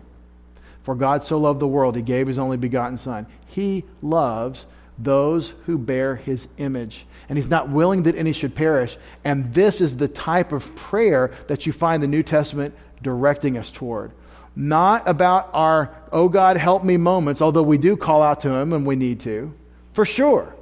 [0.84, 3.28] For God so loved the world, He gave His only begotten Son.
[3.46, 4.66] He loves
[5.04, 7.06] those who bear his image.
[7.32, 8.98] And he's not willing that any should perish.
[9.24, 13.72] And this is the type of prayer that you find the New Testament directing us
[13.72, 14.12] toward.
[14.54, 18.74] Not about our, oh God, help me moments, although we do call out to him
[18.74, 19.54] and we need to,
[19.94, 20.54] for sure.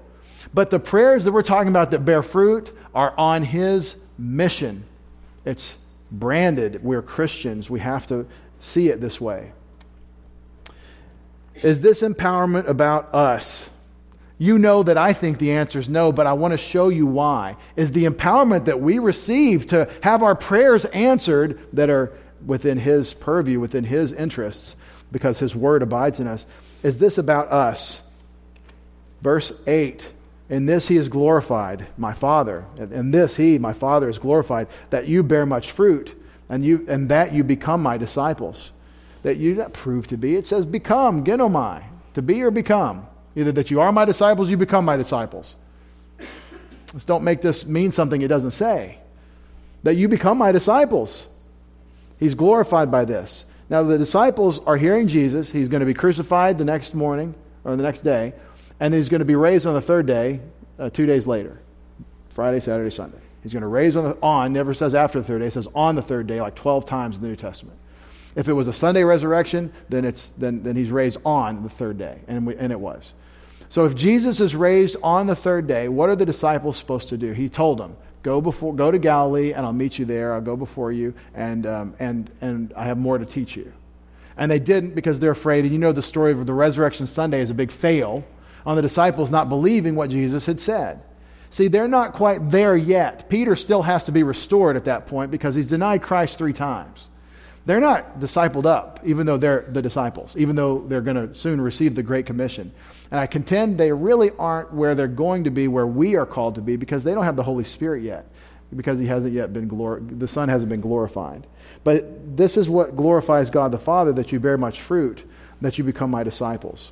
[0.54, 4.84] But the prayers that we're talking about that bear fruit are on his mission.
[5.46, 5.80] It's
[6.12, 6.84] branded.
[6.84, 7.68] We're Christians.
[7.68, 8.28] We have to
[8.60, 9.54] see it this way.
[11.56, 13.72] Is this empowerment about us?
[14.42, 17.06] You know that I think the answer is no, but I want to show you
[17.06, 17.58] why.
[17.76, 22.14] Is the empowerment that we receive to have our prayers answered that are
[22.46, 24.78] within His purview, within His interests,
[25.12, 26.48] because His word abides in us,
[26.84, 28.02] is this about us?
[29.22, 30.14] Verse 8
[30.50, 32.64] In this He is glorified, my Father.
[32.78, 36.16] In this He, my Father, is glorified, that you bear much fruit,
[36.48, 38.72] and, you, and that you become my disciples.
[39.24, 40.38] That you prove to be.
[40.38, 41.84] It says become, ginomai,
[42.14, 43.09] to be or become.
[43.36, 45.56] Either that you are my disciples, you become my disciples.
[46.94, 48.98] Let's don't make this mean something it doesn't say.
[49.84, 51.28] That you become my disciples.
[52.20, 53.46] He's glorified by this.
[53.70, 55.52] Now, the disciples are hearing Jesus.
[55.52, 58.34] He's going to be crucified the next morning or the next day,
[58.80, 60.40] and then he's going to be raised on the third day,
[60.80, 61.60] uh, two days later
[62.32, 63.20] Friday, Saturday, Sunday.
[63.44, 65.96] He's going to raise on, the, on, never says after the third day, says on
[65.96, 67.78] the third day, like 12 times in the New Testament.
[68.36, 71.98] If it was a Sunday resurrection, then, it's, then, then he's raised on the third
[71.98, 73.14] day, and, we, and it was.
[73.70, 77.18] So if Jesus is raised on the third day, what are the disciples supposed to
[77.18, 77.34] do?
[77.34, 80.34] He told them, go before go to galilee and i'll meet you there.
[80.34, 83.72] I'll go before you and um, and and i have more to teach you.
[84.36, 85.64] And they didn't because they're afraid.
[85.64, 88.26] And you know the story of the resurrection sunday is a big fail
[88.66, 91.02] on the disciples not believing what jesus had said.
[91.50, 93.30] See they're not quite there yet.
[93.30, 97.08] Peter still has to be restored at that point because he's denied christ three times
[97.66, 101.62] they're not discipled up, even though they're the disciples, even though they're going to soon
[101.62, 102.72] receive the Great Commission.
[103.12, 106.56] And I contend they really aren't where they're going to be, where we are called
[106.56, 108.26] to be, because they don't have the Holy Spirit yet,
[108.76, 111.46] because he hasn't yet been glor- the Son hasn't been glorified.
[111.84, 115.24] But this is what glorifies God the Father that you bear much fruit,
[115.62, 116.92] that you become my disciples.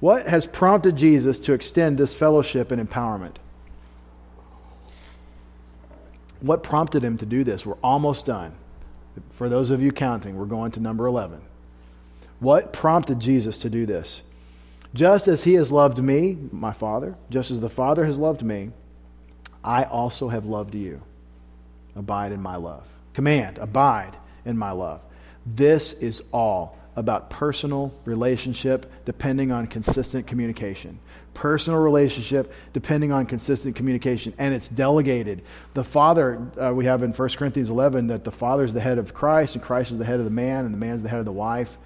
[0.00, 3.36] What has prompted Jesus to extend this fellowship and empowerment?
[6.40, 7.64] What prompted him to do this?
[7.64, 8.54] We're almost done.
[9.30, 11.40] For those of you counting, we're going to number 11.
[12.40, 14.22] What prompted Jesus to do this?
[14.92, 18.70] Just as he has loved me, my Father, just as the Father has loved me,
[19.62, 21.02] I also have loved you.
[21.96, 22.86] Abide in my love.
[23.12, 25.00] Command, abide in my love.
[25.46, 30.98] This is all about personal relationship depending on consistent communication
[31.34, 35.42] personal relationship depending on consistent communication and it's delegated.
[35.74, 38.98] The father uh, we have in 1 corinthians 11 that the father is the head
[38.98, 41.08] of christ and christ is the head of the man and the man is the
[41.08, 41.76] head of the wife.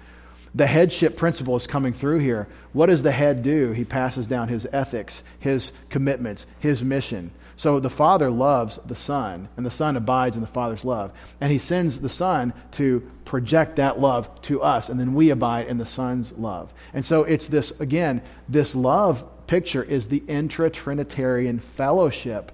[0.55, 2.47] The headship principle is coming through here.
[2.73, 3.71] What does the head do?
[3.71, 7.31] He passes down his ethics his commitments his mission.
[7.59, 11.11] So the Father loves the Son, and the Son abides in the Father's love.
[11.41, 15.67] And He sends the Son to project that love to us, and then we abide
[15.67, 16.73] in the Son's love.
[16.93, 22.51] And so it's this, again, this love picture is the intra Trinitarian fellowship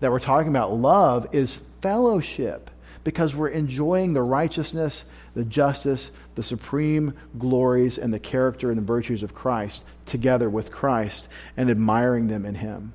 [0.00, 0.74] that we're talking about.
[0.74, 2.68] Love is fellowship
[3.04, 5.04] because we're enjoying the righteousness,
[5.36, 10.72] the justice, the supreme glories, and the character and the virtues of Christ together with
[10.72, 12.92] Christ and admiring them in Him.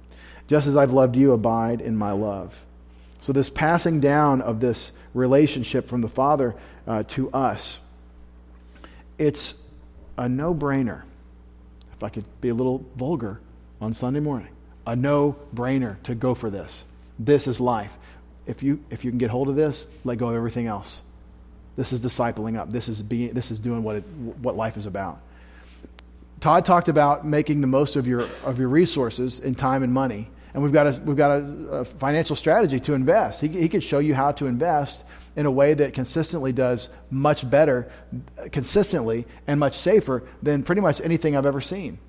[0.47, 2.65] Just as I've loved you, abide in my love.
[3.21, 6.53] So, this passing down of this relationship from the Father
[6.85, 7.79] uh, to us,
[9.17, 9.63] it's
[10.17, 11.03] a no brainer.
[11.97, 13.39] If I could be a little vulgar
[13.81, 14.49] on Sunday morning,
[14.85, 16.83] a no brainer to go for this.
[17.19, 17.97] This is life.
[18.45, 21.01] If you, if you can get hold of this, let go of everything else.
[21.75, 22.71] This is discipling up.
[22.71, 24.03] This is, being, this is doing what, it,
[24.41, 25.19] what life is about.
[26.39, 30.29] Todd talked about making the most of your, of your resources in time and money.
[30.53, 33.41] And we've got a, we've got a, a financial strategy to invest.
[33.41, 35.03] He, he could show you how to invest
[35.37, 37.89] in a way that consistently does much better,
[38.51, 41.99] consistently, and much safer than pretty much anything I've ever seen.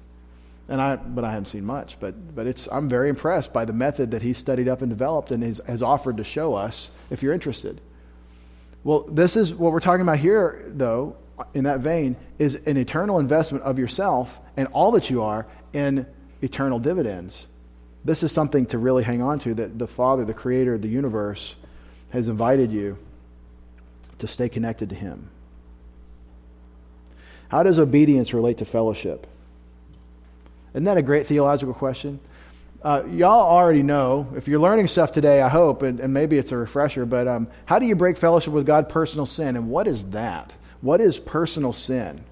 [0.66, 2.00] And I, but I haven't seen much.
[2.00, 5.30] But, but it's, I'm very impressed by the method that he studied up and developed
[5.30, 7.82] and has, has offered to show us if you're interested.
[8.82, 11.16] Well, this is what we're talking about here, though,
[11.52, 16.06] in that vein, is an eternal investment of yourself and all that you are in
[16.40, 17.46] eternal dividends.
[18.06, 20.88] This is something to really hang on to that the Father, the Creator of the
[20.88, 21.56] universe,
[22.10, 22.96] has invited you
[24.18, 25.30] to stay connected to Him.
[27.48, 29.26] How does obedience relate to fellowship?
[30.74, 32.20] Isn't that a great theological question?
[32.82, 36.52] Uh, y'all already know, if you're learning stuff today, I hope, and, and maybe it's
[36.52, 38.88] a refresher, but um, how do you break fellowship with God?
[38.88, 39.56] Personal sin.
[39.56, 40.52] And what is that?
[40.80, 42.24] What is personal sin?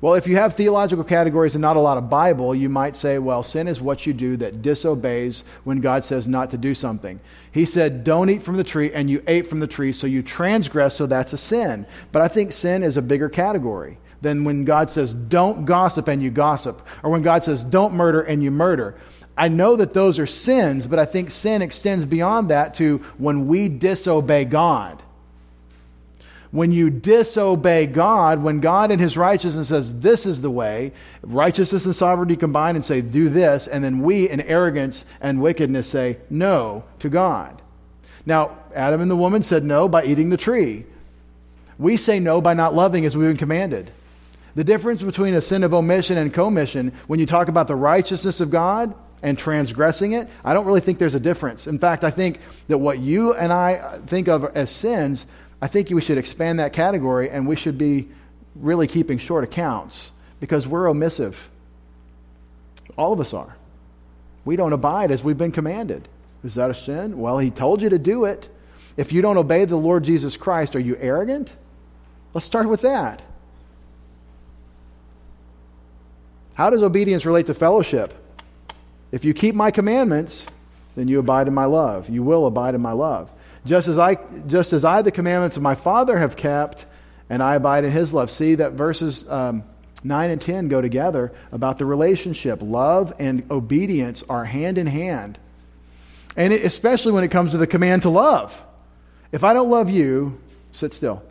[0.00, 3.18] Well, if you have theological categories and not a lot of Bible, you might say,
[3.18, 7.18] well, sin is what you do that disobeys when God says not to do something.
[7.50, 10.22] He said, don't eat from the tree, and you ate from the tree, so you
[10.22, 11.86] transgress, so that's a sin.
[12.12, 16.22] But I think sin is a bigger category than when God says, don't gossip, and
[16.22, 18.96] you gossip, or when God says, don't murder, and you murder.
[19.34, 23.46] I know that those are sins, but I think sin extends beyond that to when
[23.46, 25.02] we disobey God
[26.50, 30.92] when you disobey God, when God in his righteousness says, This is the way,
[31.22, 35.88] righteousness and sovereignty combine and say, Do this, and then we in arrogance and wickedness
[35.88, 37.62] say, No to God.
[38.26, 40.84] Now, Adam and the woman said no by eating the tree.
[41.78, 43.92] We say no by not loving as we've been commanded.
[44.56, 48.40] The difference between a sin of omission and commission, when you talk about the righteousness
[48.40, 51.66] of God and transgressing it, I don't really think there's a difference.
[51.66, 55.26] In fact, I think that what you and I think of as sins
[55.60, 58.08] I think we should expand that category and we should be
[58.54, 61.34] really keeping short accounts because we're omissive.
[62.96, 63.56] All of us are.
[64.44, 66.08] We don't abide as we've been commanded.
[66.44, 67.18] Is that a sin?
[67.18, 68.48] Well, he told you to do it.
[68.96, 71.56] If you don't obey the Lord Jesus Christ, are you arrogant?
[72.32, 73.22] Let's start with that.
[76.54, 78.14] How does obedience relate to fellowship?
[79.12, 80.46] If you keep my commandments,
[80.94, 82.08] then you abide in my love.
[82.08, 83.30] You will abide in my love.
[83.66, 84.14] Just as I,
[84.46, 86.86] just as I the commandments of my Father have kept,
[87.28, 88.30] and I abide in his love.
[88.30, 89.64] See that verses um,
[90.04, 92.60] 9 and 10 go together about the relationship.
[92.62, 95.38] Love and obedience are hand in hand.
[96.36, 98.64] And it, especially when it comes to the command to love.
[99.32, 100.40] If I don't love you,
[100.70, 101.22] sit still.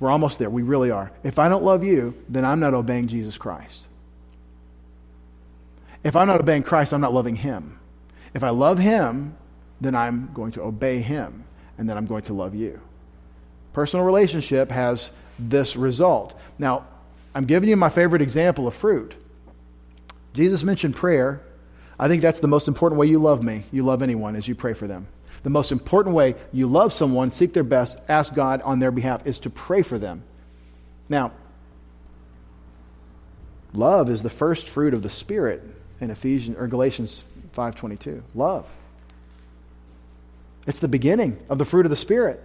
[0.00, 0.50] We're almost there.
[0.50, 1.12] We really are.
[1.22, 3.84] If I don't love you, then I'm not obeying Jesus Christ.
[6.02, 7.78] If I'm not obeying Christ, I'm not loving him.
[8.34, 9.36] If I love him,
[9.80, 11.44] then I'm going to obey him
[11.78, 12.80] and then I'm going to love you.
[13.72, 16.38] Personal relationship has this result.
[16.58, 16.86] Now,
[17.34, 19.14] I'm giving you my favorite example of fruit.
[20.32, 21.42] Jesus mentioned prayer.
[21.98, 23.64] I think that's the most important way you love me.
[23.72, 25.06] You love anyone as you pray for them.
[25.42, 29.26] The most important way you love someone, seek their best, ask God on their behalf,
[29.26, 30.24] is to pray for them.
[31.08, 31.32] Now,
[33.72, 35.62] love is the first fruit of the Spirit
[36.00, 38.22] in Ephesians or Galatians 5:22.
[38.34, 38.66] Love.
[40.66, 42.42] It's the beginning of the fruit of the Spirit.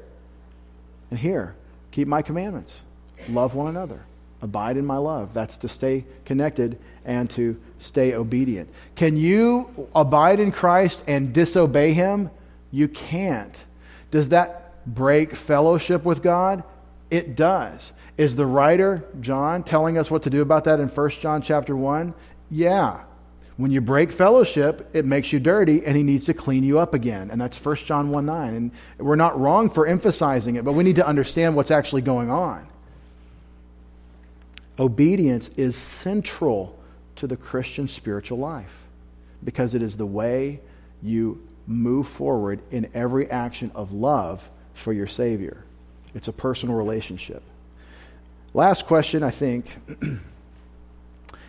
[1.10, 1.56] And here,
[1.92, 2.84] keep my commandments,
[3.28, 4.04] love one another,
[4.42, 5.34] abide in my love.
[5.34, 8.70] That's to stay connected and to stay obedient.
[8.96, 12.30] Can you abide in Christ and disobey him?
[12.72, 13.64] You can't.
[14.12, 16.64] Does that break fellowship with God?
[17.10, 17.94] It does.
[18.18, 21.76] Is the writer John telling us what to do about that in 1 John chapter
[21.76, 22.14] 1?
[22.50, 23.02] Yeah.
[23.62, 26.96] When you break fellowship, it makes you dirty, and he needs to clean you up
[26.96, 27.30] again.
[27.30, 28.56] And that's 1 John 1 9.
[28.56, 32.32] And we're not wrong for emphasizing it, but we need to understand what's actually going
[32.32, 32.68] on.
[34.80, 36.76] Obedience is central
[37.18, 38.74] to the Christian spiritual life
[39.44, 40.60] because it is the way
[41.04, 45.64] you move forward in every action of love for your Savior.
[46.16, 47.44] It's a personal relationship.
[48.56, 49.68] Last question, I think.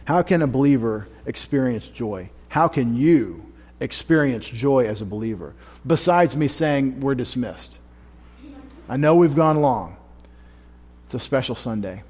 [0.05, 2.31] How can a believer experience joy?
[2.49, 5.55] How can you experience joy as a believer?
[5.87, 7.79] Besides me saying we're dismissed.
[8.89, 9.97] I know we've gone long.
[11.07, 12.03] It's a special Sunday.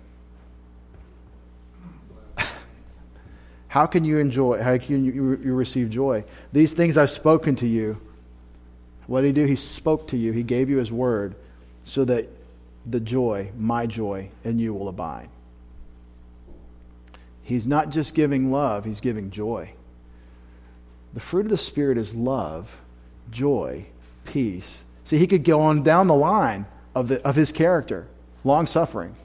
[3.69, 6.25] how can you enjoy, how can you, you receive joy?
[6.53, 8.01] These things I've spoken to you
[9.07, 9.45] What did he do?
[9.45, 11.35] He spoke to you, he gave you his word
[11.85, 12.29] so that
[12.87, 15.29] the joy, my joy, in you will abide.
[17.43, 19.73] He's not just giving love, he's giving joy.
[21.15, 22.81] The fruit of the Spirit is love,
[23.31, 23.87] joy,
[24.25, 24.85] peace.
[25.05, 28.07] See, he could go on down the line of, the, of his character,
[28.45, 29.17] long suffering.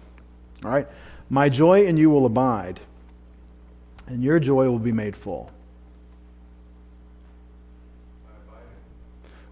[0.64, 0.88] All right?
[1.30, 2.80] My joy in you will abide,
[4.08, 5.52] and your joy will be made full.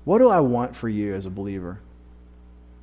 [0.06, 1.80] What do I want for you as a believer?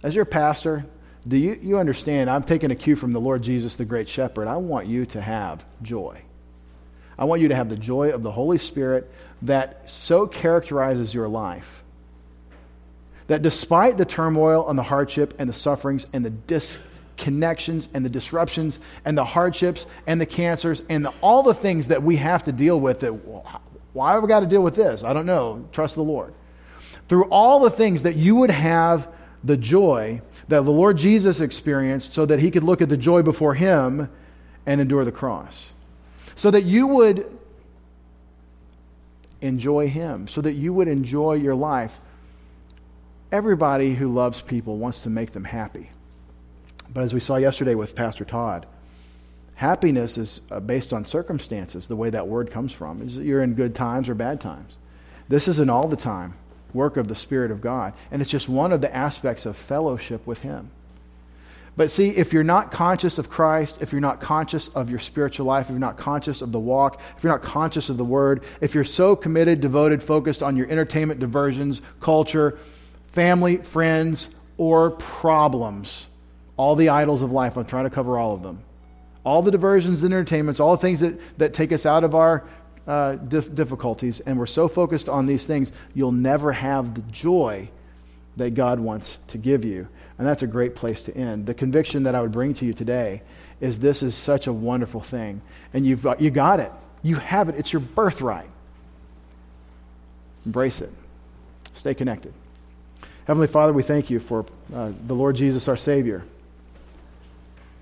[0.02, 0.84] As your pastor,
[1.26, 2.28] do you, you understand?
[2.28, 4.48] I'm taking a cue from the Lord Jesus, the great shepherd.
[4.48, 6.20] I want you to have joy.
[7.18, 9.10] I want you to have the joy of the Holy Spirit
[9.42, 11.82] that so characterizes your life
[13.28, 18.10] that despite the turmoil and the hardship and the sufferings and the disconnections and the
[18.10, 22.42] disruptions and the hardships and the cancers and the, all the things that we have
[22.44, 23.12] to deal with, that
[23.92, 25.04] why have we got to deal with this?
[25.04, 25.66] I don't know.
[25.72, 26.34] Trust the Lord.
[27.08, 29.08] Through all the things that you would have
[29.44, 33.22] the joy that the Lord Jesus experienced so that he could look at the joy
[33.22, 34.10] before him
[34.66, 35.72] and endure the cross.
[36.36, 37.38] So that you would
[39.40, 42.00] enjoy him, so that you would enjoy your life.
[43.30, 45.90] Everybody who loves people wants to make them happy.
[46.92, 48.66] But as we saw yesterday with Pastor Todd,
[49.54, 53.02] happiness is uh, based on circumstances, the way that word comes from.
[53.02, 54.76] Is you're in good times or bad times.
[55.28, 56.34] This isn't all the time
[56.74, 57.92] work of the Spirit of God.
[58.10, 60.70] And it's just one of the aspects of fellowship with Him.
[61.74, 65.46] But see, if you're not conscious of Christ, if you're not conscious of your spiritual
[65.46, 68.42] life, if you're not conscious of the walk, if you're not conscious of the Word,
[68.60, 72.58] if you're so committed, devoted, focused on your entertainment, diversions, culture,
[73.06, 76.08] family, friends, or problems,
[76.58, 78.60] all the idols of life, I'm trying to cover all of them.
[79.24, 82.44] All the diversions and entertainments, all the things that, that take us out of our
[82.86, 87.68] uh, dif- difficulties and we're so focused on these things, you'll never have the joy
[88.36, 89.88] that God wants to give you.
[90.18, 91.46] And that's a great place to end.
[91.46, 93.22] The conviction that I would bring to you today
[93.60, 95.42] is this is such a wonderful thing.
[95.72, 96.72] And you've got, you got it.
[97.02, 97.56] You have it.
[97.56, 98.48] It's your birthright.
[100.44, 100.90] Embrace it.
[101.72, 102.32] Stay connected.
[103.26, 106.24] Heavenly Father, we thank you for uh, the Lord Jesus, our Savior,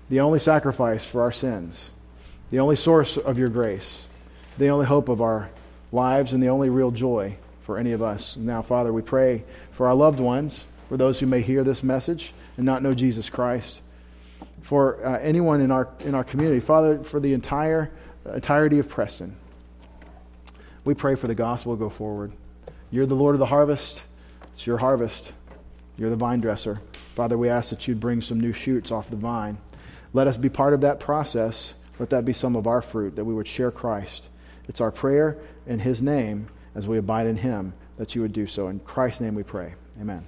[0.09, 1.91] the only sacrifice for our sins,
[2.49, 4.07] the only source of your grace
[4.57, 5.49] the only hope of our
[5.91, 8.37] lives and the only real joy for any of us.
[8.37, 12.33] Now, Father, we pray for our loved ones, for those who may hear this message
[12.57, 13.81] and not know Jesus Christ,
[14.61, 16.59] for uh, anyone in our, in our community.
[16.59, 17.91] Father, for the entire
[18.33, 19.35] entirety of Preston,
[20.83, 22.31] we pray for the gospel to go forward.
[22.89, 24.03] You're the Lord of the harvest.
[24.53, 25.31] It's your harvest.
[25.97, 26.81] You're the vine dresser.
[26.93, 29.57] Father, we ask that you'd bring some new shoots off the vine.
[30.13, 31.75] Let us be part of that process.
[31.99, 34.23] Let that be some of our fruit, that we would share Christ
[34.67, 38.47] it's our prayer in His name as we abide in Him that you would do
[38.47, 38.67] so.
[38.67, 39.75] In Christ's name we pray.
[39.99, 40.25] Amen.